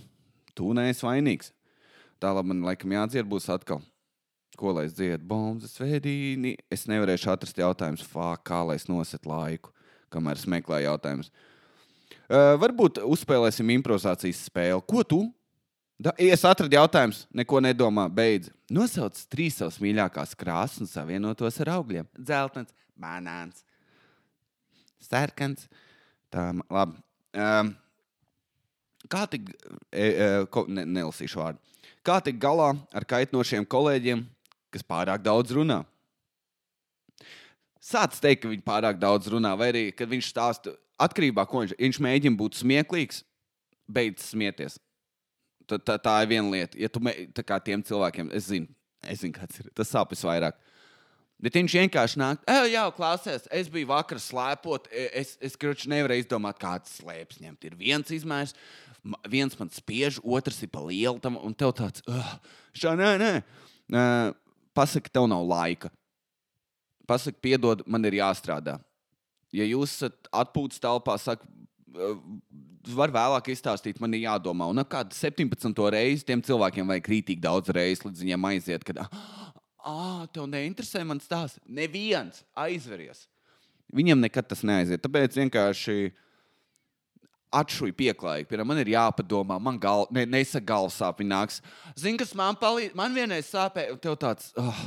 [0.54, 1.50] tu neesi vainīgs.
[2.21, 3.82] Tālāk man laikam jādzied būs atkal.
[4.60, 5.24] Ko lai es dziedu?
[5.26, 6.54] Bombas, svētdīni.
[6.69, 8.04] Es nevarēšu atrast jautājumus,
[8.45, 9.71] kā lai es noset laiku,
[10.13, 11.32] kamēr es meklēju jautājumus.
[12.30, 14.84] Uh, varbūt uzspēlēsim improvizācijas spēli.
[14.86, 15.24] Ko tu
[16.01, 18.07] Da, es atradu jautājumu, neko nedomā.
[18.09, 18.49] Beidz.
[18.73, 22.07] Nosauc trīs savas mīļākās krāsas un savienotos ar augļiem.
[22.25, 23.61] Zeltens, banāns,
[25.05, 25.67] sarkans.
[26.33, 26.97] Tā, labi.
[27.37, 27.71] Um,
[29.11, 29.53] kā tik,
[29.91, 31.61] e, e, ko, ne, nelasīšu vārdu.
[32.01, 34.25] Kā tik galā ar kaitinošiem kolēģiem,
[34.73, 35.83] kas pārāk daudz runā?
[37.81, 41.51] Sāc teikt, ka viņi pārāk daudz runā, vai arī, kad viņš stāsta atkarībā no tā,
[41.51, 43.21] ko viņš, viņš mēģina būt smieklīgs,
[43.85, 44.81] beidz smieties.
[45.71, 46.75] Tā, tā, tā ir viena lieta.
[46.79, 46.99] Ja tu
[47.36, 48.67] tā kā tiem cilvēkiem, es zinu,
[49.07, 50.57] es zinu kāds ir, tas sāpes vairāk.
[51.41, 55.89] Bet viņš vienkārši nāk, e, jā, klausies, es biju vakar slēpot, e, es, es grūti
[55.89, 57.65] nevarēju izdomāt, kāds slēpes ņemt.
[57.65, 58.53] Ir viens izmērs,
[59.31, 62.36] viens man spiež, otrs ir pa lielu tam, un tev tāds, uh,
[62.77, 63.31] šā, nē, nē.
[63.89, 64.36] Uh,
[64.77, 65.89] pasaki, tev nav laika.
[67.10, 68.77] Pasaki, piedod, man ir jāstrādā.
[69.55, 71.47] Ja jūs esat atpūtas telpā, saka,
[72.95, 74.67] var vēlāk izstāstīt, man ir jādomā.
[74.71, 75.83] Un kāda 17.
[75.93, 79.03] reize tiem cilvēkiem vajag krītīgi daudz reizes, līdz viņiem aiziet, kad,
[79.81, 81.61] ah, tev neinteresē man stāsts.
[81.67, 83.27] Neviens aizveries.
[83.91, 85.01] Viņam nekad tas neaiziet.
[85.03, 86.11] Tāpēc vienkārši
[87.51, 88.47] atšuju pieklājīgi.
[88.47, 91.19] Piemēram, man ir jāpadomā, man gal, ne, nesaka galvas sāp.
[91.19, 91.59] Viņa nāks,
[91.99, 92.95] zina, kas man palīdz.
[92.97, 94.85] Man vienreiz sāpēja, tev tāds, oh,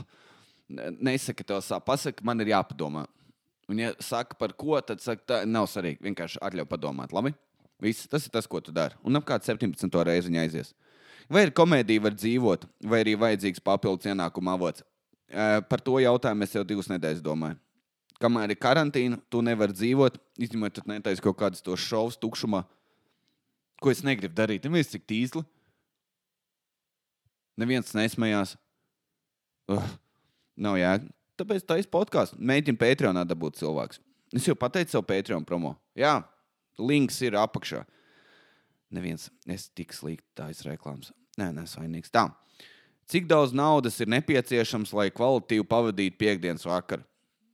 [0.70, 1.85] nesaka, tev sāp.
[1.88, 3.04] Pasaka, man ir jāpadomā.
[3.68, 6.02] Un, ja saka par ko, tad saka, tā nav svarīgi.
[6.04, 7.12] Vienkārši atļauj padomāt.
[7.16, 7.35] Labi?
[7.83, 8.97] Viss, tas ir tas, ko tu dari.
[9.05, 9.89] Un apkārt 17.
[10.07, 10.73] reizi viņa aizies.
[11.31, 14.85] Vai ir komēdija, var dzīvot, vai arī vajadzīgs papildus ienākuma avots?
[15.69, 17.59] Par to jautājumu es jau divas nedēļas domāju.
[18.23, 22.63] Kamēr ir karantīna, tu nevari dzīvot, izņemot, tu netaisi kaut kādas tos šovus tukšumā,
[23.83, 24.69] ko es negribu darīt.
[24.69, 25.43] Neviens cik tīzli.
[27.61, 28.55] Neviens nesmējās.
[29.71, 29.85] Uh,
[30.61, 31.09] nav jēga.
[31.41, 32.37] Tāpēc tā ir podkāsts.
[32.39, 34.01] Mēģinu Patreonā dabūt cilvēks.
[34.35, 35.75] Es jau pateicu savu Patreon promo.
[35.99, 36.21] Jā,
[36.79, 37.85] links ir apakšā.
[38.95, 41.13] Neviens, es tik slikti tā izreklāmas.
[41.41, 42.13] Nē, nē, vainīgs.
[42.15, 42.29] Tā.
[43.11, 47.05] Cik daudz naudas ir nepieciešams, lai kvalitīvi pavadītu piekdienas vakaru?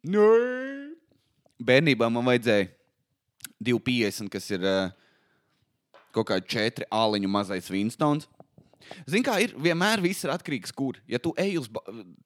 [0.07, 0.27] Nē.
[1.61, 2.69] Bērnībā man vajadzēja
[3.61, 4.93] 250, kas ir uh,
[6.15, 8.29] kaut kādi četri āliņu mazais Winstons.
[9.07, 10.99] Zini, kā ir vienmēr viss ir atkarīgs, kur.
[11.11, 11.69] Ja tu ej uz,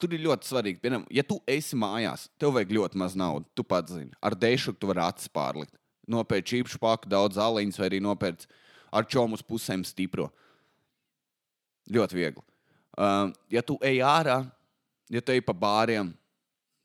[0.00, 0.80] tur ir ļoti svarīgi.
[0.82, 3.50] Piemēram, ja tu esi mājās, tev vajag ļoti maz naudas.
[3.58, 5.74] Tu pats zini, ar dēšu tu vari acis pārlikt.
[6.10, 8.48] Nopērci čīpšu paku, daudz zāliņas, vai arī nopērci
[8.94, 10.28] ar čomu uz pusēm stipro.
[11.92, 12.44] Ļoti viegli.
[12.94, 14.38] Uh, ja tu ej ārā,
[15.10, 16.12] ja tu ej pa bāriem,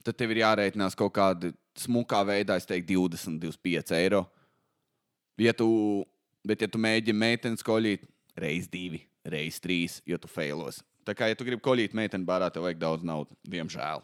[0.03, 4.23] tad tev ir jārēķinās kaut kāda smukā veidā, es teiktu, 20, 25 eiro.
[5.39, 5.69] Ja tu,
[6.43, 8.08] bet, ja tu mēģini meitenes koļīt,
[8.39, 10.82] reiz divi, reiz trīs, jo tu failos.
[11.08, 14.03] Tā kā, ja tu gribi koļīt meiteni bārā, tev vajag daudz naudas, diemžēl.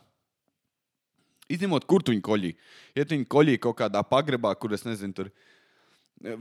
[1.52, 2.54] Izņemot, kur tu viņu koļī.
[2.98, 5.30] Ja tu viņu koļī kaut kādā pagrabā, kur es nezinu, tur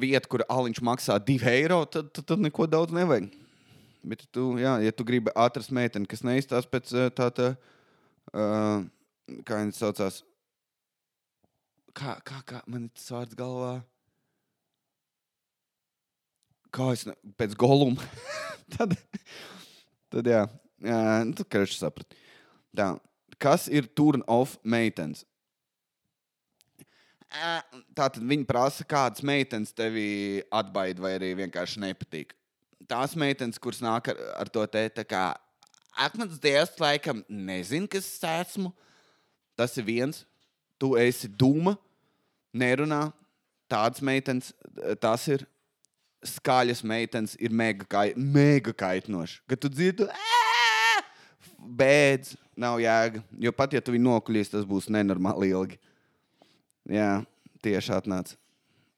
[0.01, 3.29] vieta, kur aliņš maksā 2 eiro, tad, tad, tad neko daudz nevajag.
[4.05, 8.85] Bet, tu, jā, ja tu gribi atrast meiteni, kas neizstāsta pēc eh, tā, tā uh,
[9.49, 10.19] kā viņas saucās,
[11.97, 13.73] kā, kā, kā man ir tas vārds galvā?
[16.75, 18.05] Kā es ne, pēc goluma.
[18.77, 18.93] tad,
[20.13, 20.45] tad, jā,
[20.85, 22.21] jā nu, tu karš saprati.
[22.77, 22.93] Tā,
[23.39, 25.25] kas ir turn off meitenes?
[27.95, 32.35] Tātad viņi prasa, kādas meitenes tevi atbaida vai arī vienkārši nepatīk.
[32.87, 35.25] Tās meitenes, kuras nāk ar, ar to te, tā kā
[36.05, 38.71] akmens dievs, laikam, nezinu, kas es esmu.
[39.59, 40.23] Tas ir viens.
[40.79, 41.75] Tu esi dūma,
[42.55, 43.09] nerunā.
[43.71, 44.53] Tādas meitenes,
[45.03, 45.47] tas ir
[46.25, 49.41] skaļas meitenes, ir mega, kai, mega kaitinoši.
[49.51, 50.07] Kad tu dzirdi,
[51.81, 53.23] bēdz, nav jēga.
[53.41, 55.79] Jo pat ja tu viņu nokuļīs, tas būs nenormāli ilgi.
[56.91, 57.25] Jā,
[57.65, 58.37] tieši atnāca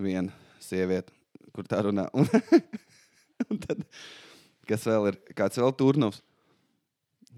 [0.03, 1.15] viena sieviete,
[1.55, 2.09] kur tā runā.
[2.17, 2.27] Un,
[3.51, 3.85] un tad,
[4.69, 5.21] kas vēl ir?
[5.39, 6.23] Kāds vēl turnus?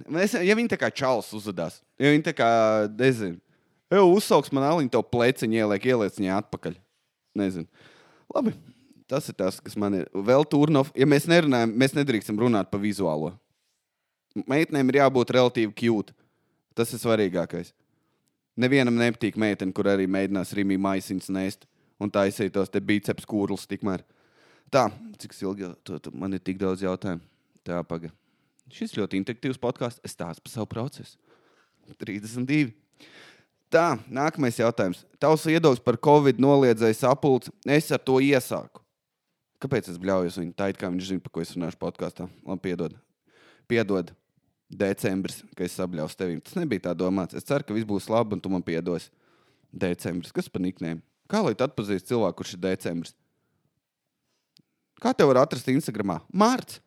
[0.06, 2.48] Mēs, ja viņi tā kā čalis uzvedās, ja viņi tā kā,
[3.00, 3.40] nezinu,
[3.90, 6.76] jau uzsauks man aliņu, to pleciņu ieliek, ieliec viņai atpakaļ.
[7.38, 7.66] Nezinu.
[8.34, 8.52] Labi,
[9.10, 10.06] tas ir tas, kas man ir.
[10.14, 13.34] Vēl turnus, ja mēs nerunājam, mēs nedrīkstam runāt par vizuālo.
[14.48, 16.14] Meitenēm ir jābūt relatīvi cute.
[16.78, 17.72] Tas ir svarīgākais.
[18.58, 21.66] Nevienam nepatīk meitene, kur arī mēģinās rīmī maisiņus nēst
[22.02, 24.04] un taisīt tos te biceps kūrlus tikmēr.
[24.70, 27.24] Tā, cik ilgi tu, tu, man ir tik daudz jautājumu.
[27.66, 28.10] Tā, paga.
[28.72, 30.02] Šis ļoti interaktīvs podkāsts.
[30.04, 31.16] Es stāstu par savu procesu.
[31.96, 32.74] 32.
[33.72, 35.02] Tā, nākamais jautājums.
[35.20, 37.52] Tavs viedoklis par Covid noliedzēju sapulci.
[37.68, 38.84] Es ar to iesāku.
[39.62, 40.54] Kāpēc es bļaujos viņu?
[40.56, 42.28] Tā it kā viņš zina, par ko es runāšu podkāstā.
[42.46, 42.94] Labi, piedod.
[43.68, 44.12] Piedod.
[44.68, 46.40] Decembris, kad es sabļauju tevim.
[46.44, 47.36] Tas nebija tā domāts.
[47.38, 49.08] Es ceru, ka viss būs labi un tu man piedos.
[49.72, 50.34] Decembris.
[50.34, 51.00] Kas par niknēm?
[51.28, 53.14] Kā lai tu atpazīsti cilvēku, kurš ir decembris?
[55.00, 56.16] Kā tev var atrast Instagramā?
[56.32, 56.80] Mārts.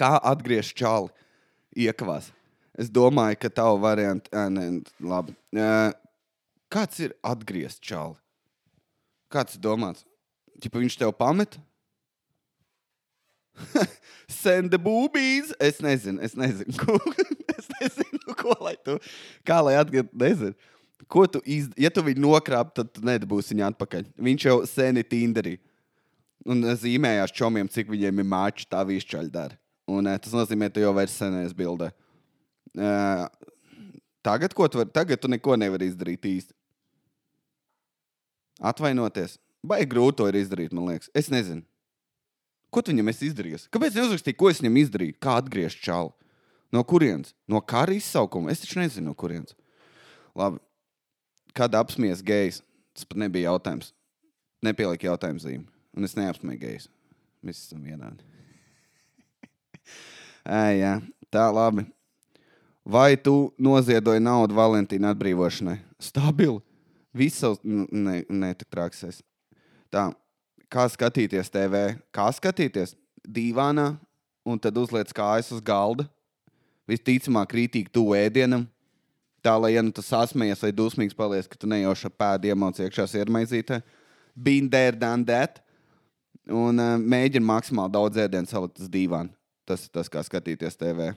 [0.00, 1.08] Kā atgriezt čāli
[1.86, 2.32] iekavās?
[2.78, 4.68] Es domāju, ka tavu variantu, nē,
[5.02, 5.34] labi.
[6.70, 8.14] Kāds ir atgriezt čāli?
[9.32, 10.04] Kāds ir domāts?
[10.62, 11.58] Ja viņš tev pamet?
[14.28, 15.54] Send the boobies.
[15.60, 16.98] Es nezinu, es nezinu, ko,
[17.54, 18.98] es nezinu, ko lai tu,
[19.46, 20.56] kā lai atgriezt, nezinu.
[21.08, 21.70] Ko tu iz...
[21.78, 24.10] Ja tu viņu nokrāp, tad tu nedabūsi viņu atpakaļ.
[24.28, 25.54] Viņš jau sen ir Tinderī.
[26.48, 29.56] Un eh, zīmējās čomiem, cik viņiem ir māči, tā višķaļ dara.
[29.88, 31.88] Un uh, tas nozīmē, ka tu jau vairs senēs bildē.
[32.76, 33.24] Uh,
[34.26, 36.52] tagad, ko tu vari, tagad tu neko nevari izdarīt īsti.
[38.68, 39.38] Atvainoties.
[39.64, 41.08] Vai grūti to ir izdarīt, man liekas.
[41.16, 41.64] Es nezinu.
[42.70, 43.66] Ko viņam esi izdarījis?
[43.72, 45.16] Kāpēc neuzrakstīji, ko es viņam izdarīju?
[45.24, 46.12] Kā atgriezt čālu?
[46.74, 47.32] No kurienes?
[47.48, 48.52] No kara izsaukuma?
[48.52, 49.54] Es taču nezinu, no kurienes.
[50.36, 50.60] Labi.
[51.56, 52.60] Kad apsmies gejs?
[52.92, 53.94] Tas pat nebija jautājums.
[54.64, 55.64] Nepielika jautājumu zīmi.
[55.96, 56.88] Un es neapsmēju gejs.
[57.46, 58.20] Mēs esam vienādi.
[60.44, 60.92] Ē, jā,
[61.32, 61.86] tā labi.
[62.88, 65.78] Vai tu noziedoji naudu Valentīna atbrīvošanai?
[66.00, 66.60] Stabili.
[67.16, 69.20] Viss savs, n- ne, ne tik trāksēs.
[69.92, 70.08] Tā,
[70.72, 71.96] kā skatīties TV?
[72.14, 72.94] Kā skatīties?
[73.28, 73.92] Dīvānā,
[74.48, 76.06] un tad uzliec kājas uz galda.
[76.88, 78.64] Visticamāk, krītīgi tuvu ēdienam.
[79.44, 82.80] Tā, lai, ja nu tas sasmējies vai dusmīgs paliec, ka tu nejauši ar pēdu iemauc
[82.80, 83.82] iekšā sirmaizītē.
[84.34, 85.60] Been there, done that.
[86.48, 89.30] Un uh, mēģina maksimāli daudz ēdienu salikt uz dīvāna.
[89.68, 91.12] Tas ir tas, kā skatīties TV.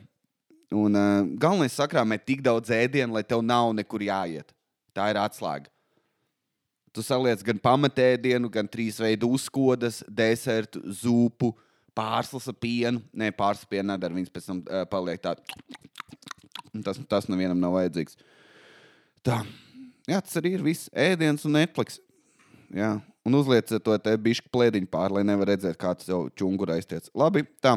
[0.76, 4.52] Un uh, galvenais sakrāmē tik daudz ēdienu, lai tev nav nekur jāiet.
[4.96, 5.72] Tā ir atslēga.
[6.91, 11.53] Tu saliec gan pamatēdienu, gan trīs veidu uzkodas, desertu, zupu,
[11.95, 12.99] pārslas ar pienu.
[13.16, 14.16] Nē, pārslas pienu nedara.
[14.18, 15.45] Viņas pēc tam uh, paliek tādas.
[16.84, 18.20] Tas, tas nevienam nav vajadzīgs.
[19.24, 19.41] Tā.
[20.09, 20.91] Jā, tas arī ir viss.
[20.91, 21.99] Ēdiens un Netflix.
[22.76, 22.97] Jā.
[23.28, 27.07] Un uzliec to te bišķi plēdiņu pāri, lai nevar redzēt, kā tas jau čungura aiztiec.
[27.18, 27.76] Labi, tā.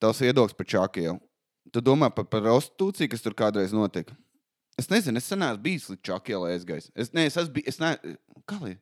[0.00, 1.18] Tavs viedoklis par čakiju.
[1.74, 4.16] Tu domā par prostitūciju, kas tur kādreiz notika?
[4.76, 6.90] Es nezinu, es sen neesmu bijis līdz čakijai aizgājis.
[6.92, 8.16] Es, ne, es esmu bijis, es ne,
[8.48, 8.74] kā lai?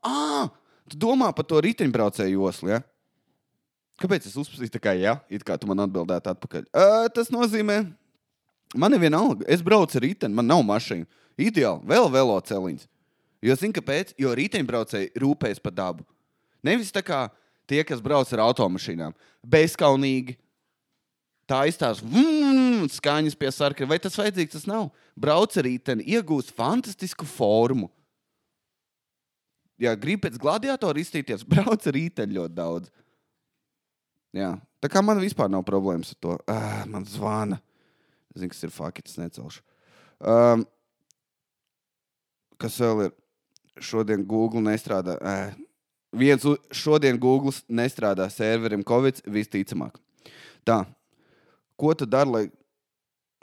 [0.00, 0.48] Ah,
[0.88, 2.80] tu domā par to riteņbraucēju joslu, ja?
[4.00, 6.64] Kāpēc es uzprasīju tā kā jā, it kā tu man atbildētu atpakaļ?
[6.72, 7.82] Uh, tas nozīmē,
[8.74, 11.06] man ir vienalga, es braucu ar riteni, man nav mašīna.
[11.38, 12.88] Ideāli, vēl velo celiņš.
[13.44, 14.16] Jo zini, kāpēc?
[14.18, 16.06] Jo riteņbraucēji rūpējas par dabu.
[16.64, 17.26] Nevis tā kā
[17.64, 20.36] Tie, kas brauc ar automašīnām, bezskaunīgi.
[21.50, 23.90] Tā izstāsta mm, skaņas pie sarkana.
[23.90, 24.54] Vai tas vajadzīgs?
[24.56, 24.88] Tas nav.
[25.20, 27.90] Brauc ar rīteni, iegūst fantastisku formu.
[29.80, 32.92] Ja gribi pēc gladiatora izstīties, brauc ar rīteni ļoti daudz.
[34.34, 34.54] Jā.
[34.82, 36.38] Tā kā man vispār nav problēmas ar to.
[36.50, 37.60] Uh, man zvana.
[38.34, 39.62] Zinu, kas ir fakts, necelšu.
[40.18, 40.64] Um,
[42.60, 43.14] kas vēl ir?
[43.82, 45.16] Šodien Google nestrādā.
[45.18, 45.54] Uh,
[46.14, 49.98] viens šodien Google nestrādā serverim Covid visticamāk.
[50.66, 50.84] Tā.
[51.80, 52.44] Ko tu dari, lai.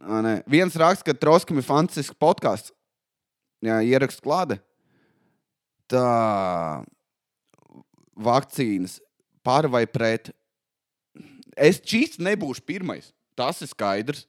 [0.01, 0.35] Ā, nē.
[0.49, 2.73] Viens raksts, ka Troskim ir fantastisks podkāsts.
[3.61, 4.57] Jā, ieraksts klāte.
[5.91, 6.81] Tā.
[8.21, 8.99] Vakcīnas
[9.45, 10.31] par vai pret.
[11.57, 13.11] Es čīsts nebūšu pirmais.
[13.37, 14.25] Tas ir skaidrs.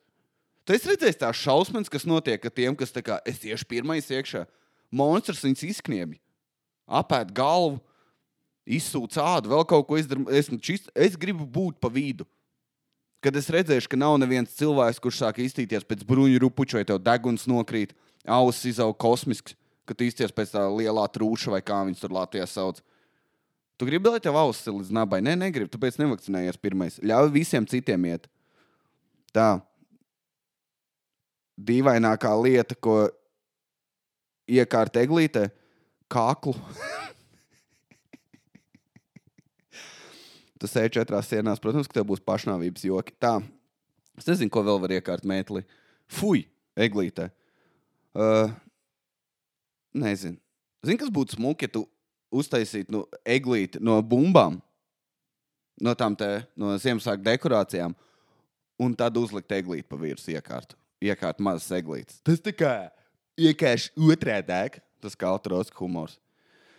[0.62, 4.10] Tu esi redzējis tās šausmas, kas notiek ar tiem, kas tā kā es tieši pirmais
[4.12, 4.44] iekšā.
[4.94, 6.20] Monstrs viņus izkniebj.
[6.86, 7.80] Apēd galvu,
[8.66, 9.98] izsūc ādu, vēl kaut ko.
[9.98, 12.26] Esmu čist, es gribu būt pa vidu.
[13.22, 16.98] Kad es redzēšu, ka nav neviens cilvēks, kurš sāk iztīties pēc bruņu rupuča, vai tev
[17.02, 17.92] deguns nokrīt,
[18.26, 19.54] auss izaug kosmisks,
[19.86, 22.80] kad izties pēc tā lielā trūša, vai kā viņas tur Latvijā sauc.
[23.78, 25.22] Tu gribi, lai tev auss ir līdz nabai?
[25.22, 26.98] Nē, negribu, tāpēc nevakcinējies pirmais.
[27.02, 28.28] Ļauj visiem citiem iet.
[29.34, 29.62] Tā.
[31.62, 33.06] Dīvainākā lieta, ko
[34.50, 35.48] iekārt eglītē,
[36.10, 36.58] kaklu.
[40.62, 43.16] Tu sēž četrās sienās, protams, ka tev būs pašnāvības joki.
[43.18, 43.40] Tā.
[44.14, 45.64] Es nezinu, ko vēl var iekārt mētli.
[46.06, 46.44] Fui,
[46.78, 47.32] eglītē.
[48.14, 48.52] Uh,
[49.98, 50.38] nezinu.
[50.86, 51.82] Zini, kas būtu smuki, ja tu
[52.30, 54.60] uztaisītu nu, eglīti no bumbām,
[55.82, 57.96] no tām te, no Ziemassvētku dekorācijām,
[58.82, 60.78] un tad uzlikt eglīti pa virsmu iekārtu.
[61.02, 62.20] Iekārt mazas eglītes.
[62.22, 62.72] Tas tā kā
[63.34, 66.20] iekārš otrādāk, tas kā autors humors.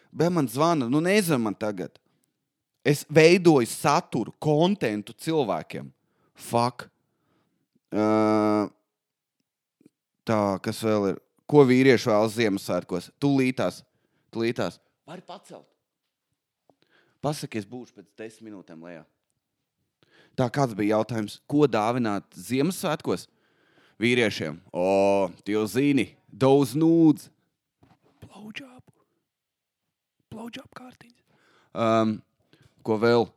[0.08, 2.00] Bet man zvana, nu nezinu man tagad.
[2.84, 5.88] Es veidoju saturu, kontekstu cilvēkiem.
[6.36, 6.90] Fuck.
[7.94, 8.68] Uh,
[10.28, 11.22] tā, kas vēl ir?
[11.48, 13.12] Ko vīrieši vēlas Ziemassvētkos?
[13.22, 13.82] Tūlītās,
[14.34, 14.80] tūlītās.
[15.08, 15.68] Vari pacelt.
[17.24, 19.04] Pasaki, es būšu pēc desmit minūtēm lejā.
[20.36, 23.28] Tā kāds bija jautājums, ko dāvināt Ziemassvētkos
[24.02, 24.58] vīriešiem?
[24.74, 27.30] O, tu jau zini, daudz nūdz.
[28.26, 28.94] Blowjob.
[30.34, 31.22] Blowjob kārtiņas.
[31.74, 32.18] Um,
[32.86, 33.28] ko vēl?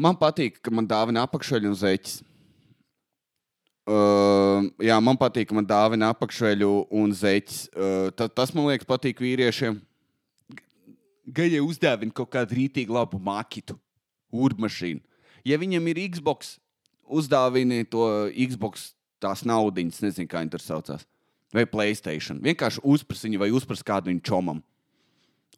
[0.00, 2.20] Man patīk, ka man dāvina apakšveļu un zeķis.
[3.90, 7.64] Uh, jā, man patīk, ka man dāvina apakšveļu un zeķis.
[7.74, 9.80] Uh, ta, tas man liekas, patīk vīriešiem.
[11.30, 13.76] Gaļai uzdāvina kaut kādu rītīgu labu makitu,
[14.30, 15.02] urmašīnu.
[15.46, 16.56] Ja viņam ir Xbox,
[17.10, 21.06] uzdāvini to Xbox tās naudiņas, nezinu, kā viņi tur saucās.
[21.54, 22.38] Vai Playstation.
[22.44, 24.62] Vienkārši uzpras viņu vai uzpras kādu viņu čomam.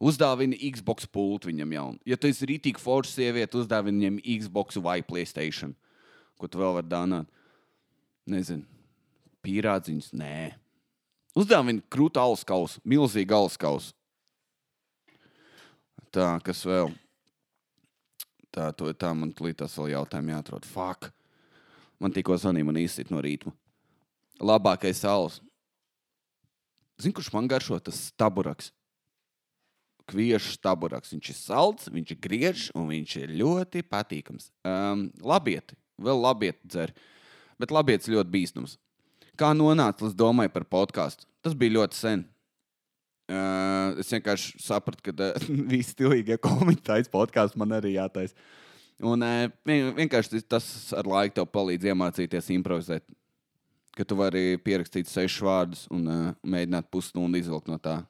[0.02, 2.00] Uzdāvini Xbox pultu viņam jaunu.
[2.08, 5.76] Ja tu esi rītīgi forša sieviete, uzdāvini viņam Xbox vai Playstation.
[6.40, 7.30] Ko tu vēl vari dāvināt?
[8.26, 8.66] Nezinu,
[9.46, 10.10] pīrādziņus.
[10.18, 10.56] Nē.
[11.38, 12.18] Uzdāvini krūtu
[12.82, 13.94] milzīgu alus kausu.
[16.12, 16.90] Tā, kas vēl?
[18.52, 20.66] Tā, to, tā man līdz vēl jautājumi jāatrod.
[20.68, 21.08] Fuck.
[22.02, 23.54] Man tikko zvanīja, man īsti no rītma.
[24.42, 25.38] Labākais alus.
[27.00, 27.78] Zini, kurš man garšo?
[27.80, 28.72] Tas staburaks.
[30.10, 31.12] Kviešu staburaks.
[31.14, 34.50] Viņš ir salds, viņš ir griežs un viņš ir ļoti patīkams.
[34.66, 36.94] Um, labieti, vēl labieti dzer.
[37.60, 38.76] Bet labiets ļoti bīstams.
[39.38, 41.28] Kā nonāca līdz domai par podkāstu?
[41.44, 42.26] Tas bija ļoti sen.
[43.32, 48.36] Uh, es vienkārši sapratu, ka uh, visi stilīgie komentāri podkāstā man arī jātaisa.
[49.02, 53.06] Un uh, vien- vienkārši tas ar laiku tev palīdz iemācīties improvizēt.
[53.96, 58.00] Ka tu vari pierakstīt sešus vārdus un uh, mēģināt pusstundu izvilkt no tā.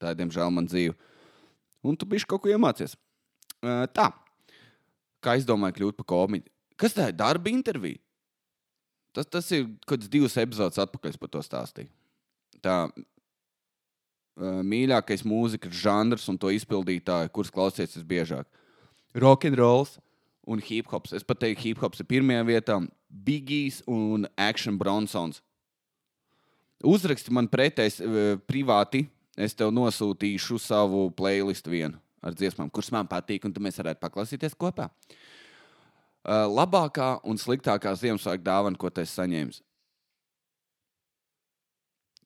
[0.00, 0.96] Tā ir, diemžēl, man dzīve.
[1.84, 2.96] Un tu bišķi kaut ko iemācies.
[3.60, 4.08] Uh, tā.
[5.24, 6.50] Kā es domāju, kļūt par komiķu?
[6.80, 7.16] Kas tā ir?
[7.16, 8.00] Darba intervija.
[9.14, 11.90] Tas, tas ir kaut kāds divas epizodes atpakaļ, par to stāstīju.
[12.64, 18.48] Tā uh, mīļākais mūzikas žanrs un to izpildītāju, kurus klausies visbiežāk.
[19.14, 20.00] Rock'n'rolls
[20.50, 21.14] un hip hops.
[21.14, 22.80] Es pat teiktu, hip hops ir pirmajā vietā.
[23.08, 25.38] Bigijs un Action Bronsons.
[26.84, 29.06] Uzraksti man pretēs uh, privāti.
[29.40, 34.00] Es tev nosūtīšu savu playlistu vienu ar dziesmām, kuras man patīk, un tu mēs varētu
[34.00, 34.88] paklausīties kopā.
[36.24, 39.58] Uh, labākā un sliktākā Ziemassvētku dāvana, ko esi saņēmis?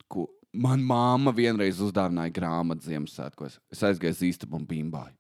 [0.07, 3.59] Ko man māma vienreiz uzdāvināja grāmatu Ziemassvētkos.
[3.75, 5.17] Es aizgāju uz īstabu un bimbāju.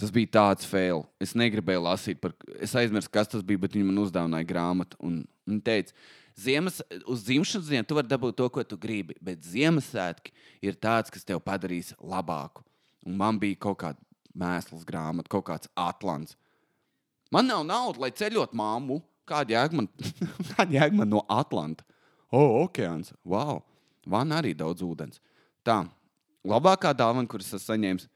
[0.00, 1.02] Tas bija tāds fail.
[1.20, 2.32] Es negribēju lasīt, par...
[2.56, 4.96] es aizmirsu, kas tas bija, bet viņi man uzdāvināja grāmatu.
[5.04, 5.18] Un
[5.50, 5.98] viņi teica,
[6.40, 10.32] Ziemas, uz dzimšanas dienu tu vari dabūt to, ko tu gribi, bet Ziemassvētki
[10.64, 12.64] ir tāds, kas tev padarīs labāku.
[13.06, 14.00] Un man bija kaut kāda
[14.36, 16.36] mēsls grāmata, kaut kāds atlants.
[17.30, 19.00] Man nav naudas, lai ceļot māmu.
[19.30, 19.86] Kāda jēga man,
[20.52, 21.84] kāda jēga man no Atlanta?
[22.30, 23.12] O, oh, okeāns!
[23.26, 23.60] Wow!
[24.10, 25.20] Van arī daudz ūdens.
[25.66, 25.84] Tā,
[26.46, 28.08] labākā dāvana, kuras esmu saņēmis.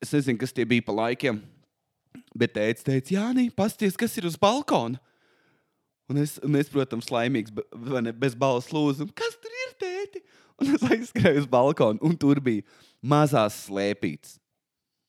[0.00, 1.40] Es nezinu, kas tie bija pa laikiem.
[2.36, 5.00] Bet teica, teica, Jā, nē, pasties, kas ir uz balkona.
[6.10, 7.54] Un es, un es protams, laimīgs,
[7.86, 10.22] vai ne, bez balss lūdzu, kas tur ir tēti?
[10.60, 12.66] Un es aizskrēju uz balkonu, un tur bija
[13.00, 14.34] mazās slēpītas.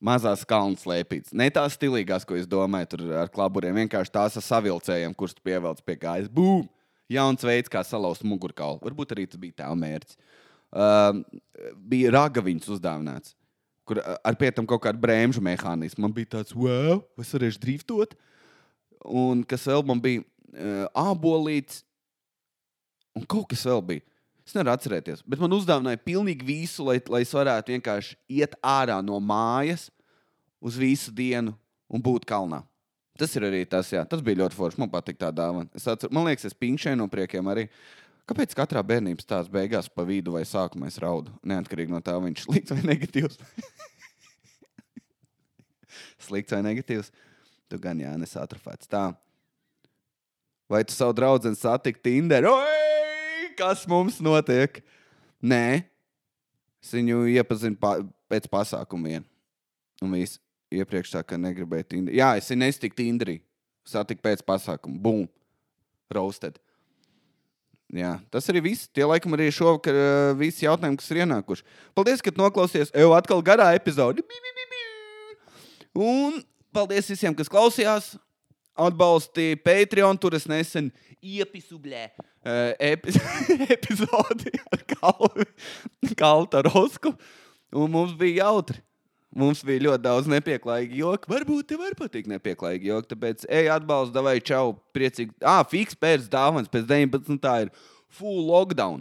[0.02, 1.34] Mazās kalnu slēpītas.
[1.38, 3.76] Ne tās stilīgās, ko es domāju, tur ar klaburiem.
[3.84, 6.30] Vienkārši tās ar savilcējiem, kurus pievelc pie kājas.
[6.32, 6.70] Bum!
[7.12, 8.80] Jauns veids, kā salauzt mugurkaulu.
[8.86, 10.18] Varbūt arī tas bija tā mērķis.
[10.72, 11.20] Uh,
[11.92, 13.34] bija ragaviņš uzdāvināts,
[13.84, 16.06] kur ar pietam kaut kādu brēmžu mehānismu.
[16.06, 18.16] Man bija tāds, wow, es varēšu driftot?
[19.04, 20.24] Un kas vēl man bija?
[20.52, 21.84] Uh, Ābolīts
[23.16, 24.06] un kaut kas vēl bija.
[24.48, 28.98] Es nevaru atcerēties, bet man uzdāvināja pilnīgi visu, lai, lai es varētu vienkārši iet ārā
[29.06, 29.90] no mājas
[30.60, 31.54] uz visu dienu
[31.92, 32.64] un būt kalnā.
[33.20, 34.80] Tas ir arī tas, jā, tas bija ļoti forši.
[34.82, 35.70] Man patīk tā dāvana.
[35.78, 37.68] Es atceru, man liekas, es pinkšēju no priekiem arī.
[38.30, 41.34] Kāpēc katrā bērnības tās beigās pa vidu vai sākumā es raudu?
[41.46, 43.38] Neatkarīgi no tā, viņš ir slikts vai negatīvs.
[46.28, 47.12] slikts vai negatīvs.
[47.70, 48.90] Tu gan Jānis atrofēts.
[48.90, 49.12] Tā.
[50.72, 52.46] Vai tu savu draugu satiksi Tinder?
[52.48, 54.78] Oi, kas mums notiek?
[55.44, 55.84] Nē,
[56.80, 57.98] es viņu iepazinu pa,
[58.32, 59.26] pēc pasākuma vien.
[60.00, 60.40] Un viss
[60.72, 62.16] iepriekš tā, ka negribēju Tinder.
[62.16, 63.42] Jā, es nestiku Tinderī.
[63.84, 64.96] Satiku pēc pasākuma.
[64.96, 65.28] Bum!
[66.16, 66.56] Roasted.
[67.92, 68.88] Jā, tas arī viss.
[68.96, 71.68] Tie laikam arī šovakar uh, visi jautājumi, kas ir ienākuši.
[72.00, 72.96] Paldies, ka noklausījāties.
[72.96, 74.24] Evo atkal garā epizode.
[75.92, 76.40] Un
[76.72, 78.14] paldies visiem, kas klausījās.
[78.80, 80.90] Atbalstīja Patreon, tur es nesen
[81.22, 83.14] iepisublē uh, epi
[83.76, 85.48] epizodi ar Kalnu,
[86.18, 87.14] Kalnu Rosku.
[87.72, 88.82] Un mums bija jautri.
[89.32, 91.30] Mums bija ļoti daudz nepieklājīgi joki.
[91.32, 93.14] Varbūt tev var patikt nepieklājīgi joki.
[93.14, 95.32] Tāpēc, ej, atbalsta, vai čau, priecīgi.
[95.48, 97.40] Ah, fiks pēc dāvāns, pēc 19.
[97.40, 97.72] tā ir
[98.12, 99.00] full lockdown.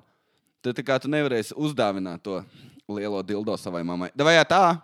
[0.62, 2.38] Tad tā kā tu nevarēsi uzdāvināt to
[2.90, 4.12] lielo dildo savai mammai.
[4.14, 4.78] Vai tā?